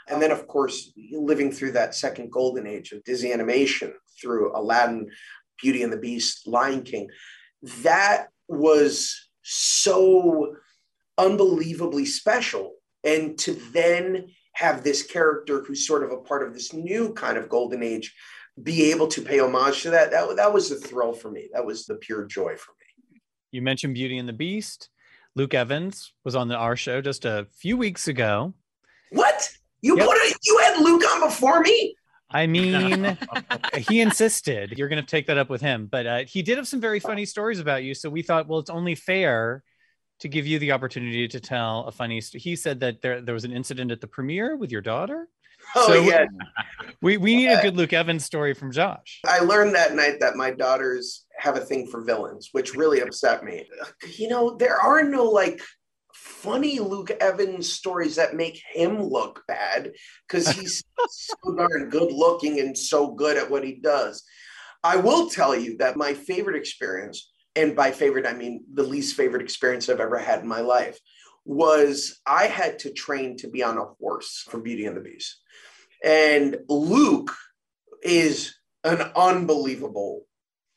And 0.08 0.20
then, 0.20 0.30
of 0.30 0.46
course, 0.46 0.92
living 1.12 1.52
through 1.52 1.72
that 1.72 1.94
second 1.94 2.30
golden 2.30 2.66
age 2.66 2.92
of 2.92 3.04
Disney 3.04 3.32
animation 3.32 3.94
through 4.20 4.56
Aladdin, 4.56 5.08
Beauty 5.61 5.82
and 5.82 5.92
the 5.92 5.96
Beast, 5.98 6.46
Lion 6.46 6.82
King, 6.82 7.08
that 7.82 8.26
was 8.48 9.28
so 9.42 10.54
unbelievably 11.18 12.06
special. 12.06 12.74
And 13.04 13.38
to 13.40 13.54
then 13.72 14.28
have 14.54 14.85
this 14.85 15.02
character 15.02 15.62
who's 15.62 15.87
sort 15.87 16.04
of 16.04 16.12
a 16.12 16.18
part 16.18 16.46
of 16.46 16.52
this 16.52 16.72
new 16.72 17.12
kind 17.14 17.37
of 17.37 17.48
golden 17.48 17.82
age 17.82 18.14
be 18.61 18.91
able 18.91 19.09
to 19.09 19.23
pay 19.23 19.41
homage 19.41 19.83
to 19.83 19.91
that, 19.91 20.11
that, 20.11 20.37
that 20.37 20.53
was 20.53 20.69
the 20.69 20.77
thrill 20.77 21.12
for 21.12 21.31
me. 21.31 21.49
That 21.53 21.65
was 21.65 21.87
the 21.87 21.95
pure 21.97 22.27
joy 22.27 22.57
for 22.57 22.73
me. 22.73 23.21
You 23.51 23.62
mentioned 23.62 23.95
Beauty 23.95 24.19
and 24.19 24.29
the 24.29 24.33
Beast. 24.33 24.88
Luke 25.35 25.55
Evans 25.55 26.12
was 26.25 26.35
on 26.35 26.49
the 26.49 26.57
our 26.57 26.77
show 26.77 27.01
just 27.01 27.25
a 27.25 27.47
few 27.57 27.77
weeks 27.77 28.09
ago. 28.09 28.53
What? 29.11 29.51
You 29.81 29.97
yep. 29.97 30.07
put 30.07 30.17
it, 30.19 30.37
you 30.45 30.59
had 30.59 30.81
Luke 30.81 31.03
on 31.11 31.29
before 31.29 31.61
me? 31.61 31.97
I 32.31 32.47
mean, 32.47 33.17
he 33.77 34.01
insisted. 34.01 34.75
You're 34.77 34.88
going 34.88 35.03
to 35.03 35.09
take 35.09 35.27
that 35.27 35.38
up 35.38 35.51
with 35.51 35.61
him, 35.61 35.87
but 35.91 36.07
uh, 36.07 36.19
he 36.27 36.43
did 36.43 36.57
have 36.57 36.69
some 36.69 36.81
very 36.81 37.01
funny 37.01 37.27
stories 37.27 37.61
about 37.61 37.83
you. 37.83 37.95
So 37.95 38.09
we 38.09 38.23
thought, 38.23 38.49
well, 38.49 38.59
it's 38.59 38.71
only 38.71 38.95
fair 38.95 39.62
to 40.21 40.29
give 40.29 40.47
you 40.47 40.59
the 40.59 40.73
opportunity 40.73 41.29
to 41.29 41.41
tell 41.41 41.85
a 41.87 41.93
funny. 41.93 42.21
story. 42.21 42.41
he 42.41 42.57
said 42.57 42.81
that 42.81 43.03
there 43.03 43.21
there 43.21 43.35
was 43.35 43.45
an 43.45 43.53
incident 43.53 43.91
at 43.91 44.01
the 44.01 44.07
premiere 44.07 44.57
with 44.57 44.71
your 44.71 44.81
daughter. 44.81 45.29
Oh 45.75 45.87
so 45.87 45.94
yeah, 45.94 46.27
we 47.01 47.16
we 47.16 47.35
need 47.35 47.48
a 47.48 47.62
good 47.62 47.77
Luke 47.77 47.94
Evans 47.94 48.27
story 48.27 48.53
from 48.53 48.72
Josh. 48.72 49.20
I 49.27 49.38
learned 49.38 49.75
that 49.75 49.94
night 49.94 50.20
that 50.20 50.37
my 50.37 50.51
daughters 50.51 51.25
have 51.38 51.57
a 51.57 51.61
thing 51.61 51.87
for 51.87 52.05
villains, 52.05 52.51
which 52.53 52.75
really 52.75 53.01
upset 53.01 53.42
me. 53.42 53.66
You 54.18 54.29
know, 54.29 54.57
there 54.57 54.79
are 54.79 55.03
no 55.03 55.25
like 55.25 55.62
funny 56.12 56.79
Luke 56.79 57.11
Evans 57.11 57.72
stories 57.72 58.16
that 58.16 58.35
make 58.35 58.62
him 58.72 59.03
look 59.03 59.42
bad 59.48 59.92
because 60.27 60.48
he's 60.48 60.85
so 61.09 61.57
darn 61.57 61.88
good 61.90 62.12
looking 62.12 62.61
and 62.61 62.77
so 62.77 63.12
good 63.12 63.37
at 63.37 63.51
what 63.51 63.64
he 63.64 63.75
does. 63.75 64.22
I 64.85 64.96
will 64.96 65.31
tell 65.31 65.57
you 65.57 65.77
that 65.79 65.96
my 65.96 66.14
favorite 66.14 66.57
experience, 66.57 67.31
and 67.55 67.77
by 67.77 67.92
favorite, 67.92 68.27
I 68.27 68.35
mean 68.35 68.64
the 68.72 68.83
least 68.83 69.16
favorite 69.16 69.42
experience 69.42 69.88
I've 69.88 70.01
ever 70.01 70.18
had 70.18 70.40
in 70.40 70.48
my 70.48 70.61
life, 70.61 70.98
was 71.44 72.20
I 72.27 72.46
had 72.46 72.79
to 72.81 72.92
train 72.92 73.37
to 73.38 73.48
be 73.48 73.62
on 73.62 73.79
a 73.79 73.85
horse 73.85 74.44
for 74.48 74.61
Beauty 74.61 74.87
and 74.87 74.96
the 74.96 75.01
Beast. 75.01 75.40
And 76.05 76.59
Luke 76.69 77.35
is 78.03 78.55
an 78.85 79.01
unbelievable 79.15 80.27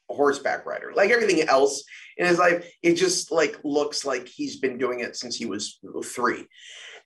horseback 0.10 0.66
rider. 0.66 0.94
Like 0.96 1.10
everything 1.10 1.42
else 1.48 1.84
in 2.18 2.28
his 2.28 2.38
life, 2.38 2.72
it 2.84 2.94
just 2.94 3.32
like 3.32 3.60
looks 3.64 4.06
like 4.06 4.28
he's 4.28 4.58
been 4.58 4.78
doing 4.78 5.00
it 5.00 5.16
since 5.16 5.36
he 5.36 5.46
was 5.46 5.80
three. 6.04 6.46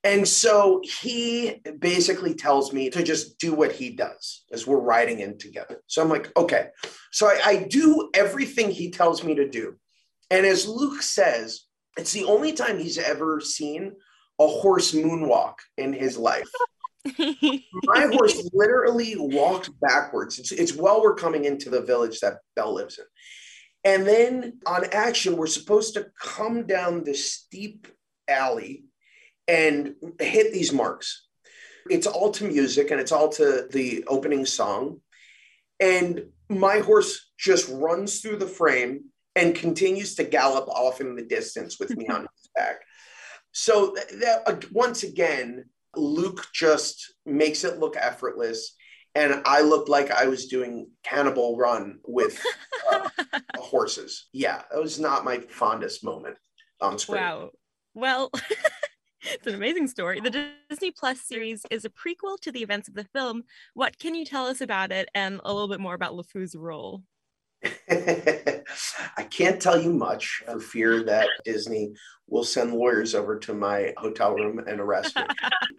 And 0.02 0.26
so 0.26 0.80
he 0.82 1.60
basically 1.78 2.34
tells 2.34 2.72
me 2.72 2.88
to 2.90 3.02
just 3.02 3.38
do 3.38 3.54
what 3.54 3.72
he 3.72 3.90
does 3.90 4.44
as 4.50 4.66
we're 4.66 4.80
riding 4.80 5.20
in 5.20 5.36
together. 5.36 5.82
So 5.88 6.02
I'm 6.02 6.08
like, 6.08 6.30
okay. 6.36 6.68
So 7.12 7.26
I, 7.26 7.40
I 7.44 7.56
do 7.68 8.10
everything 8.14 8.70
he 8.70 8.90
tells 8.90 9.22
me 9.22 9.34
to 9.34 9.48
do. 9.48 9.76
And 10.30 10.46
as 10.46 10.66
Luke 10.66 11.02
says, 11.02 11.62
it's 11.98 12.12
the 12.12 12.24
only 12.24 12.52
time 12.52 12.78
he's 12.78 12.98
ever 12.98 13.40
seen 13.40 13.92
a 14.38 14.46
horse 14.46 14.92
moonwalk 14.92 15.54
in 15.76 15.92
his 15.92 16.16
life. 16.16 16.48
My 17.04 18.06
horse 18.12 18.48
literally 18.52 19.14
walked 19.16 19.70
backwards. 19.80 20.38
It's, 20.38 20.52
it's 20.52 20.74
while 20.74 21.02
we're 21.02 21.14
coming 21.14 21.44
into 21.44 21.70
the 21.70 21.80
village 21.80 22.20
that 22.20 22.38
Belle 22.56 22.74
lives 22.74 22.98
in. 22.98 23.04
And 23.82 24.06
then 24.06 24.58
on 24.66 24.84
action, 24.92 25.36
we're 25.36 25.46
supposed 25.46 25.94
to 25.94 26.08
come 26.20 26.66
down 26.66 27.04
this 27.04 27.32
steep 27.32 27.88
alley 28.28 28.84
and 29.48 29.94
hit 30.20 30.52
these 30.52 30.72
marks. 30.72 31.26
It's 31.88 32.06
all 32.06 32.30
to 32.32 32.44
music 32.44 32.90
and 32.90 33.00
it's 33.00 33.12
all 33.12 33.30
to 33.30 33.66
the 33.70 34.04
opening 34.06 34.44
song. 34.44 35.00
And 35.80 36.26
my 36.48 36.80
horse 36.80 37.30
just 37.38 37.70
runs 37.70 38.20
through 38.20 38.36
the 38.36 38.46
frame 38.46 39.04
and 39.34 39.54
continues 39.54 40.14
to 40.16 40.24
gallop 40.24 40.68
off 40.68 41.00
in 41.00 41.14
the 41.14 41.22
distance 41.22 41.78
with 41.80 41.96
me 41.96 42.06
on 42.08 42.20
his 42.20 42.50
back. 42.54 42.80
So 43.52 43.94
that, 43.96 44.44
that, 44.46 44.72
once 44.72 45.02
again, 45.02 45.64
Luke 45.96 46.46
just 46.52 47.14
makes 47.26 47.64
it 47.64 47.78
look 47.78 47.96
effortless. 47.96 48.74
and 49.14 49.42
I 49.44 49.62
looked 49.62 49.88
like 49.88 50.10
I 50.10 50.26
was 50.26 50.46
doing 50.46 50.88
Cannonball 51.02 51.56
Run 51.56 51.98
with 52.06 52.40
uh, 52.92 53.08
horses. 53.56 54.28
Yeah, 54.32 54.62
that 54.70 54.80
was 54.80 55.00
not 55.00 55.24
my 55.24 55.40
fondest 55.40 56.04
moment 56.04 56.36
on 56.80 56.98
screen. 56.98 57.20
Wow. 57.20 57.50
Well, 57.94 58.30
it's 59.22 59.46
an 59.46 59.54
amazing 59.54 59.88
story. 59.88 60.20
The 60.20 60.52
Disney 60.68 60.92
Plus 60.92 61.20
series 61.20 61.64
is 61.70 61.84
a 61.84 61.90
prequel 61.90 62.38
to 62.42 62.52
the 62.52 62.62
events 62.62 62.88
of 62.88 62.94
the 62.94 63.04
film. 63.12 63.42
What 63.74 63.98
can 63.98 64.14
you 64.14 64.24
tell 64.24 64.46
us 64.46 64.60
about 64.60 64.92
it 64.92 65.08
and 65.14 65.40
a 65.44 65.52
little 65.52 65.68
bit 65.68 65.80
more 65.80 65.94
about 65.94 66.14
LeFou's 66.14 66.54
role? 66.54 67.02
I 67.90 69.22
can't 69.30 69.60
tell 69.60 69.80
you 69.80 69.92
much 69.92 70.42
for 70.46 70.60
fear 70.60 71.02
that 71.04 71.28
Disney 71.44 71.92
will 72.26 72.44
send 72.44 72.72
lawyers 72.72 73.14
over 73.14 73.38
to 73.40 73.52
my 73.52 73.92
hotel 73.98 74.34
room 74.34 74.60
and 74.60 74.80
arrest 74.80 75.16
me. 75.16 75.22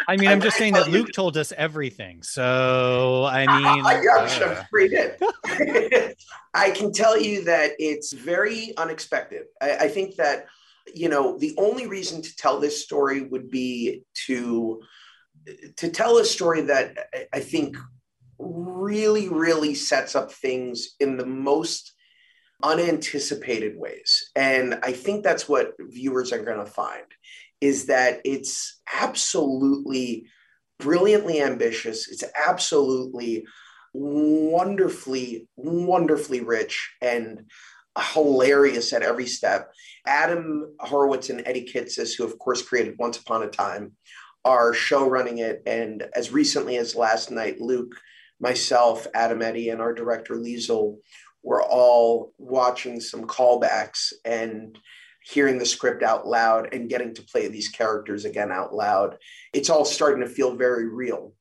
I 0.08 0.17
mean, 0.17 0.30
I'm 0.30 0.41
just 0.41 0.58
saying 0.58 0.74
that 0.74 0.89
Luke 0.89 1.12
told 1.13 1.38
us 1.38 1.54
everything. 1.54 2.22
So, 2.22 3.26
I 3.26 3.48
mean, 3.48 3.86
I, 3.86 3.94
I, 3.96 4.20
I'm 4.20 4.50
uh, 4.50 4.62
afraid 4.62 4.91
it. 4.94 6.17
I 6.54 6.72
can 6.72 6.91
tell 6.91 7.20
you 7.20 7.46
that 7.46 7.72
it's 7.80 8.12
very 8.12 8.74
unexpected. 8.78 9.46
I, 9.62 9.78
I 9.78 9.88
think 9.88 10.17
that, 10.17 10.48
you 10.94 11.10
know, 11.10 11.38
the 11.38 11.56
only 11.58 11.88
reason 11.88 12.22
to 12.22 12.36
tell 12.36 12.60
this 12.60 12.84
story 12.84 13.22
would 13.22 13.50
be 13.50 14.04
to 14.28 14.82
to 15.78 15.89
tell 15.89 16.17
a 16.17 16.26
story 16.26 16.62
that 16.62 17.10
I 17.34 17.39
think 17.39 17.76
really, 18.42 19.30
really 19.30 19.76
sets 19.76 20.16
up 20.16 20.32
things 20.32 20.96
in 21.00 21.18
the 21.18 21.26
most 21.26 21.94
unanticipated 22.64 23.78
ways. 23.78 24.32
And 24.36 24.80
I 24.84 24.92
think 24.92 25.24
that's 25.24 25.48
what 25.48 25.74
viewers 25.80 26.32
are 26.32 26.44
going 26.44 26.64
to 26.64 26.72
find 26.72 27.06
is 27.60 27.86
that 27.88 28.22
it's 28.26 28.82
absolutely 28.94 30.28
brilliantly 30.80 31.42
ambitious. 31.42 32.10
It's 32.10 32.24
absolutely 32.48 33.46
wonderfully, 33.94 35.48
wonderfully 35.56 36.42
rich 36.42 36.92
and 37.02 37.46
hilarious 38.14 38.94
at 38.94 39.04
every 39.04 39.28
step. 39.28 39.72
Adam 40.08 40.76
Horowitz 40.80 41.30
and 41.30 41.44
Eddie 41.46 41.70
Kitsis, 41.72 42.18
who 42.18 42.24
of 42.24 42.40
course 42.40 42.62
created 42.62 42.98
Once 42.98 43.18
Upon 43.18 43.44
a 43.44 43.48
Time, 43.48 43.94
are 44.44 44.74
show 44.74 45.08
running 45.08 45.38
it. 45.38 45.62
And 45.68 46.08
as 46.16 46.32
recently 46.32 46.78
as 46.78 46.96
last 46.96 47.30
night, 47.30 47.62
Luke 47.62 47.94
myself, 48.42 49.08
Adam 49.14 49.42
Eddy, 49.42 49.70
and 49.70 49.80
our 49.80 49.94
director 49.94 50.36
Liesl 50.36 50.98
were 51.44 51.64
all 51.64 52.34
watching 52.38 53.00
some 53.00 53.26
callbacks 53.26 54.14
and 54.26 54.78
hearing 55.24 55.60
the 55.60 55.66
script 55.66 56.04
out 56.04 56.28
loud 56.28 56.74
and 56.74 56.90
getting 56.90 57.14
to 57.14 57.22
play 57.22 57.48
these 57.48 57.70
characters 57.70 58.26
again 58.26 58.52
out 58.52 58.74
loud. 58.74 59.18
It's 59.54 59.70
all 59.70 59.86
starting 59.86 60.22
to 60.22 60.30
feel 60.30 60.56
very 60.56 60.88
real. 60.90 61.34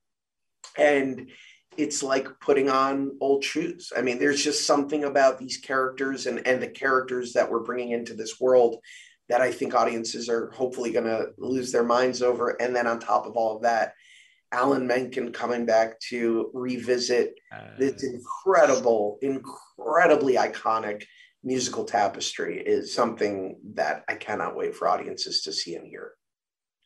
And 0.77 1.31
it's 1.77 2.03
like 2.03 2.29
putting 2.41 2.69
on 2.69 3.17
old 3.21 3.43
shoes. 3.43 3.93
I 3.97 4.03
mean, 4.03 4.19
there's 4.19 4.45
just 4.45 4.67
something 4.67 5.05
about 5.05 5.39
these 5.39 5.57
characters 5.57 6.27
and, 6.27 6.47
and 6.47 6.63
the 6.63 6.69
characters 6.69 7.33
that 7.33 7.51
we're 7.51 7.65
bringing 7.65 7.93
into 7.93 8.15
this 8.15 8.39
world 8.39 8.77
that 9.29 9.41
I 9.41 9.51
think 9.51 9.75
audiences 9.75 10.29
are 10.29 10.51
hopefully 10.51 10.91
going 10.91 11.07
to 11.07 11.29
lose 11.39 11.73
their 11.73 11.85
minds 11.85 12.21
over. 12.21 12.61
And 12.61 12.75
then 12.75 12.87
on 12.87 12.99
top 12.99 13.27
of 13.27 13.37
all 13.37 13.57
of 13.57 13.63
that, 13.63 13.95
Alan 14.53 14.87
Menken 14.87 15.33
coming 15.33 15.65
back 15.65 15.99
to 16.09 16.51
revisit 16.53 17.35
uh, 17.53 17.79
this 17.79 18.03
incredible, 18.03 19.19
incredibly 19.23 20.35
iconic 20.35 21.05
musical 21.45 21.85
tapestry 21.85 22.61
is 22.61 22.93
something 22.93 23.59
that 23.75 24.05
I 24.09 24.15
cannot 24.15 24.57
wait 24.57 24.75
for 24.75 24.89
audiences 24.89 25.43
to 25.43 25.53
see 25.53 25.77
and 25.77 25.87
hear. 25.87 26.13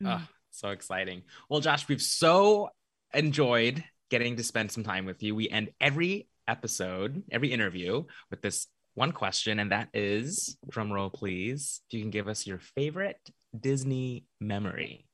Oh, 0.05 0.22
so 0.50 0.68
exciting. 0.68 1.22
Well, 1.48 1.61
Josh, 1.61 1.88
we've 1.88 2.03
so 2.03 2.68
enjoyed 3.14 3.83
getting 4.11 4.37
to 4.37 4.44
spend 4.44 4.70
some 4.70 4.85
time 4.85 5.07
with 5.07 5.22
you. 5.22 5.35
We 5.35 5.48
end 5.48 5.70
every 5.81 6.29
episode, 6.46 7.22
every 7.33 7.50
interview 7.50 8.05
with 8.31 8.42
this 8.42 8.66
one 8.92 9.12
question, 9.12 9.59
and 9.59 9.72
that 9.72 9.88
is 9.94 10.57
drum 10.68 10.92
roll, 10.92 11.11
please. 11.11 11.81
If 11.88 11.94
you 11.94 12.00
can 12.03 12.11
give 12.11 12.29
us 12.29 12.46
your 12.46 12.59
favorite 12.59 13.18
Disney 13.59 14.27
memory. 14.40 15.09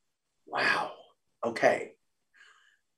Wow. 0.45 0.91
Okay 1.43 1.93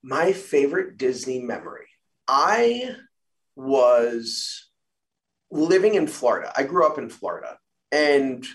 my 0.04 0.34
favorite 0.34 0.98
Disney 0.98 1.40
memory. 1.40 1.86
I 2.28 2.94
was 3.56 4.68
living 5.50 5.94
in 5.94 6.06
Florida. 6.06 6.52
I 6.54 6.64
grew 6.64 6.86
up 6.86 6.98
in 6.98 7.08
Florida. 7.08 7.56
And 7.90 8.46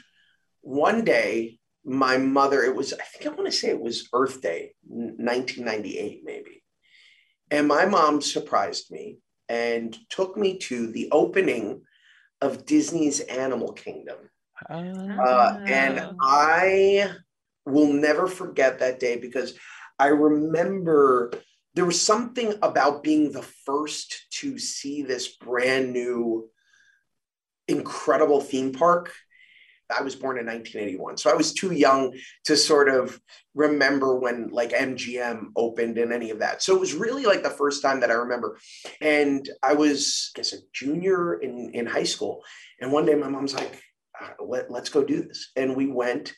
one 0.62 1.04
day, 1.04 1.58
my 1.84 2.18
mother, 2.18 2.62
it 2.62 2.76
was, 2.76 2.94
I 2.94 3.04
think 3.04 3.26
I 3.26 3.30
want 3.30 3.48
to 3.48 3.52
say 3.52 3.70
it 3.70 3.82
was 3.82 4.10
Earth 4.14 4.42
Day, 4.42 4.74
1998, 4.84 6.22
maybe. 6.24 6.64
And 7.50 7.68
my 7.68 7.86
mom 7.86 8.22
surprised 8.22 8.92
me 8.92 9.18
and 9.48 9.98
took 10.10 10.38
me 10.38 10.60
to 10.60 10.92
the 10.92 11.10
opening 11.12 11.82
of 12.42 12.66
Disney's 12.68 13.22
Animal 13.22 13.74
Kingdom. 13.74 14.18
Uh, 14.70 15.22
uh, 15.22 15.60
and 15.66 16.16
I 16.22 17.12
will 17.66 17.92
never 17.92 18.28
forget 18.28 18.80
that 18.80 19.00
day 19.00 19.18
because 19.18 19.58
I 20.00 20.08
remember 20.08 21.32
there 21.76 21.86
was 21.86 22.02
something 22.02 22.56
about 22.62 23.04
being 23.04 23.32
the 23.32 23.44
first 23.44 24.26
to 24.32 24.58
see 24.58 25.04
this 25.04 25.36
brand 25.36 25.92
new, 25.94 26.50
incredible 27.68 28.42
theme 28.42 28.74
park. 28.74 29.14
I 29.96 30.04
was 30.04 30.16
born 30.16 30.38
in 30.38 30.46
1981, 30.46 31.18
so 31.18 31.32
I 31.32 31.36
was 31.36 31.52
too 31.52 31.72
young 31.72 32.14
to 32.46 32.56
sort 32.56 32.90
of 32.90 33.20
remember 33.56 34.20
when 34.20 34.50
like 34.50 34.70
MGM 34.70 35.48
opened 35.56 35.98
and 35.98 36.14
any 36.14 36.30
of 36.30 36.40
that. 36.40 36.62
So 36.62 36.76
it 36.76 36.80
was 36.80 36.94
really 36.94 37.26
like 37.26 37.42
the 37.42 37.50
first 37.50 37.82
time 37.82 38.00
that 38.02 38.12
I 38.12 38.14
remember. 38.14 38.60
And 39.02 39.50
I 39.64 39.74
was, 39.74 40.32
I 40.36 40.40
guess, 40.40 40.54
a 40.54 40.58
junior 40.74 41.40
in, 41.40 41.72
in 41.74 41.88
high 41.88 42.04
school. 42.04 42.44
And 42.80 42.92
one 42.92 43.06
day 43.06 43.16
my 43.16 43.30
mom's 43.30 43.56
like, 43.56 43.82
uh, 44.22 44.44
Let, 44.44 44.70
let's 44.70 44.90
go 44.90 45.04
do 45.04 45.24
this. 45.24 45.52
And 45.56 45.76
we 45.76 45.88
went 45.88 46.36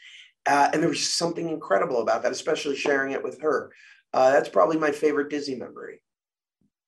uh, 0.47 0.69
and 0.73 0.81
there 0.81 0.89
was 0.89 1.07
something 1.07 1.49
incredible 1.49 2.01
about 2.01 2.23
that, 2.23 2.31
especially 2.31 2.75
sharing 2.75 3.11
it 3.11 3.23
with 3.23 3.41
her. 3.41 3.71
Uh, 4.13 4.31
that's 4.31 4.49
probably 4.49 4.77
my 4.77 4.91
favorite 4.91 5.29
Disney 5.29 5.55
memory. 5.55 6.01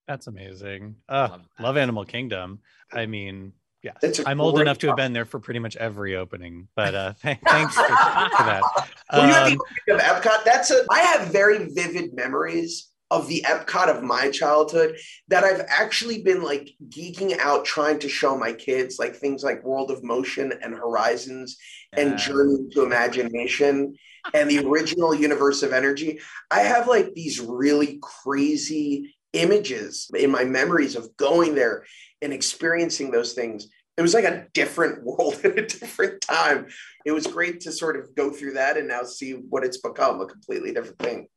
That's 0.08 0.28
amazing. 0.28 0.96
Uh, 1.08 1.30
love, 1.32 1.42
love, 1.60 1.78
Animal 1.78 2.04
Kingdom. 2.04 2.60
I 2.92 3.06
mean, 3.06 3.54
yes, 3.82 4.22
I'm 4.26 4.42
old 4.42 4.60
enough 4.60 4.78
to 4.80 4.88
have 4.88 4.98
been 4.98 5.14
there 5.14 5.26
for 5.26 5.40
pretty 5.40 5.60
much 5.60 5.78
every 5.78 6.18
opening. 6.18 6.68
But 6.76 6.94
uh, 6.94 7.14
th- 7.22 7.38
thanks 7.48 7.76
for, 7.76 7.84
for 7.84 7.94
that. 7.94 8.64
When 9.12 9.22
um, 9.22 9.28
you 9.30 9.34
have 9.34 9.58
the 9.88 9.94
of 9.94 10.02
Epcot, 10.02 10.44
that's 10.44 10.72
a. 10.72 10.86
I 10.90 11.00
have 11.00 11.28
very 11.28 11.70
vivid 11.74 12.14
memories 12.14 12.90
of 13.14 13.28
the 13.28 13.46
Epcot 13.48 13.96
of 13.96 14.02
my 14.02 14.32
childhood 14.32 14.98
that 15.28 15.44
I've 15.44 15.64
actually 15.68 16.24
been 16.24 16.42
like 16.42 16.72
geeking 16.90 17.38
out 17.38 17.64
trying 17.64 18.00
to 18.00 18.10
show 18.10 18.36
my 18.36 18.52
kids, 18.54 18.98
like 18.98 19.16
things 19.16 19.44
like 19.44 19.64
World 19.64 19.92
of 19.92 20.04
Motion 20.04 20.52
and 20.64 20.74
Horizons 20.74 21.58
yeah. 21.94 22.02
and 22.02 22.18
Journey 22.18 22.70
to 22.72 22.82
Imagination 22.84 23.96
and 24.34 24.50
the 24.50 24.66
original 24.66 25.14
Universe 25.14 25.62
of 25.62 25.74
Energy. 25.74 26.22
I 26.50 26.62
have 26.62 26.88
like 26.88 27.14
these 27.14 27.40
really 27.40 28.00
crazy 28.02 29.16
images 29.34 30.10
in 30.16 30.32
my 30.32 30.44
memories 30.44 30.96
of 30.96 31.16
going 31.16 31.54
there 31.54 31.86
and 32.24 32.34
experiencing 32.34 33.12
those 33.12 33.34
things. 33.34 33.68
It 33.96 34.02
was 34.02 34.16
like 34.16 34.26
a 34.26 34.48
different 34.54 35.04
world 35.06 35.40
at 35.44 35.60
a 35.60 35.68
different 35.68 36.20
time. 36.22 36.66
It 37.06 37.12
was 37.12 37.28
great 37.28 37.60
to 37.62 37.72
sort 37.72 37.96
of 37.96 38.16
go 38.16 38.32
through 38.32 38.54
that 38.54 38.76
and 38.76 38.88
now 38.88 39.04
see 39.04 39.34
what 39.34 39.64
it's 39.64 39.78
become 39.78 40.20
a 40.20 40.26
completely 40.26 40.74
different 40.74 40.98
thing. 40.98 41.28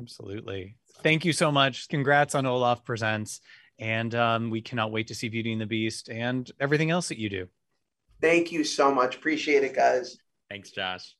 Absolutely 0.00 0.76
thank 1.02 1.24
you 1.24 1.32
so 1.32 1.50
much. 1.50 1.88
Congrats 1.88 2.34
on 2.34 2.46
Olaf 2.46 2.84
Presents. 2.84 3.40
And 3.78 4.14
um, 4.14 4.50
we 4.50 4.60
cannot 4.60 4.90
wait 4.90 5.06
to 5.08 5.14
see 5.14 5.28
Beauty 5.28 5.52
and 5.52 5.60
the 5.60 5.66
Beast 5.66 6.08
and 6.08 6.50
everything 6.58 6.90
else 6.90 7.08
that 7.08 7.18
you 7.18 7.30
do. 7.30 7.46
Thank 8.20 8.50
you 8.50 8.64
so 8.64 8.92
much. 8.92 9.16
Appreciate 9.16 9.62
it, 9.62 9.74
guys. 9.74 10.18
Thanks, 10.50 10.70
Josh. 10.70 11.14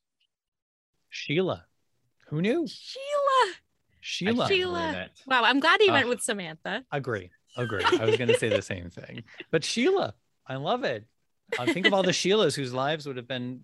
Sheila. 1.09 1.65
Who 2.29 2.43
knew? 2.43 2.67
Sheila. 2.67 3.55
Sheila. 4.01 4.49
Sheila. 4.49 5.07
Wow, 5.27 5.43
I'm 5.45 5.61
glad 5.61 5.81
he 5.81 5.89
uh, 5.89 5.93
went 5.93 6.09
with 6.09 6.21
Samantha. 6.21 6.85
Agree. 6.91 7.31
Agree. 7.57 7.85
I 8.01 8.05
was 8.05 8.17
going 8.17 8.29
to 8.29 8.39
say 8.39 8.49
the 8.49 8.63
same 8.63 8.91
thing. 8.91 9.23
But 9.51 9.65
Sheila, 9.65 10.15
I 10.47 10.57
love 10.57 10.85
it. 10.85 11.05
Uh, 11.59 11.67
think 11.67 11.87
of 11.87 11.95
all 11.95 12.03
the 12.03 12.11
Sheilas 12.11 12.55
whose 12.57 12.75
lives 12.75 13.07
would 13.07 13.17
have 13.17 13.29
been 13.29 13.61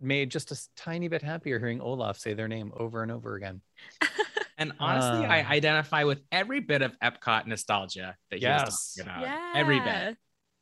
made 0.00 0.30
just 0.30 0.50
a 0.50 0.58
tiny 0.76 1.08
bit 1.08 1.22
happier 1.22 1.58
hearing 1.58 1.80
Olaf 1.80 2.18
say 2.18 2.34
their 2.34 2.48
name 2.48 2.72
over 2.76 3.02
and 3.02 3.12
over 3.12 3.34
again. 3.34 3.60
And 4.58 4.72
honestly, 4.78 5.26
uh, 5.26 5.30
I 5.30 5.44
identify 5.44 6.04
with 6.04 6.20
every 6.30 6.60
bit 6.60 6.82
of 6.82 6.98
Epcot 7.00 7.46
nostalgia 7.46 8.16
that 8.30 8.40
yes. 8.40 8.94
you 8.96 9.04
Yeah. 9.04 9.52
Every 9.54 9.80
bit. 9.80 10.16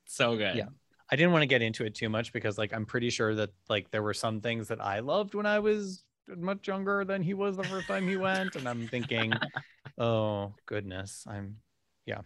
So 0.07 0.37
good. 0.37 0.57
Yeah. 0.57 0.67
I 1.11 1.17
didn't 1.17 1.33
want 1.33 1.43
to 1.43 1.47
get 1.47 1.61
into 1.61 1.85
it 1.85 1.95
too 1.95 2.09
much 2.09 2.33
because 2.33 2.57
like 2.57 2.73
I'm 2.73 2.87
pretty 2.87 3.11
sure 3.11 3.35
that 3.35 3.51
like 3.69 3.91
there 3.91 4.03
were 4.03 4.15
some 4.15 4.41
things 4.41 4.69
that 4.69 4.81
I 4.81 5.01
loved 5.01 5.35
when 5.35 5.45
I 5.45 5.59
was 5.59 6.05
much 6.29 6.67
younger 6.67 7.05
than 7.05 7.23
he 7.23 7.35
was 7.35 7.57
the 7.57 7.65
first 7.65 7.87
time 7.87 8.09
he 8.09 8.17
went. 8.17 8.57
And 8.57 8.67
I'm 8.67 8.89
thinking, 8.89 9.33
oh 9.99 10.55
goodness. 10.65 11.25
I'm 11.29 11.57
yeah. 12.07 12.21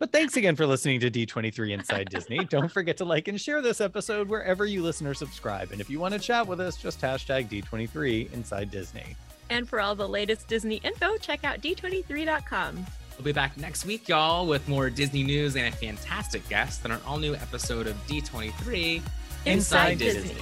But 0.00 0.10
thanks 0.10 0.36
again 0.36 0.56
for 0.56 0.66
listening 0.66 0.98
to 1.00 1.10
D23 1.10 1.70
Inside 1.70 2.10
Disney. 2.10 2.44
Don't 2.50 2.70
forget 2.70 2.96
to 2.96 3.04
like 3.04 3.28
and 3.28 3.40
share 3.40 3.62
this 3.62 3.80
episode 3.80 4.28
wherever 4.28 4.66
you 4.66 4.82
listen 4.82 5.06
or 5.06 5.14
subscribe. 5.14 5.70
And 5.70 5.80
if 5.80 5.88
you 5.88 6.00
want 6.00 6.14
to 6.14 6.20
chat 6.20 6.46
with 6.46 6.60
us, 6.60 6.76
just 6.76 7.00
hashtag 7.00 7.48
D23 7.48 8.32
Inside 8.32 8.70
Disney. 8.70 9.16
And 9.50 9.68
for 9.68 9.80
all 9.80 9.94
the 9.94 10.08
latest 10.08 10.48
Disney 10.48 10.76
info, 10.76 11.16
check 11.16 11.44
out 11.44 11.60
d23.com. 11.60 12.86
We'll 13.16 13.24
be 13.24 13.32
back 13.32 13.56
next 13.56 13.86
week, 13.86 14.08
y'all, 14.08 14.46
with 14.46 14.66
more 14.68 14.90
Disney 14.90 15.22
news 15.22 15.56
and 15.56 15.72
a 15.72 15.76
fantastic 15.76 16.48
guest 16.48 16.84
on 16.84 16.90
our 16.90 17.00
all 17.06 17.18
new 17.18 17.34
episode 17.34 17.86
of 17.86 17.94
D23 18.08 19.00
Inside 19.46 19.98
Disney. 19.98 20.34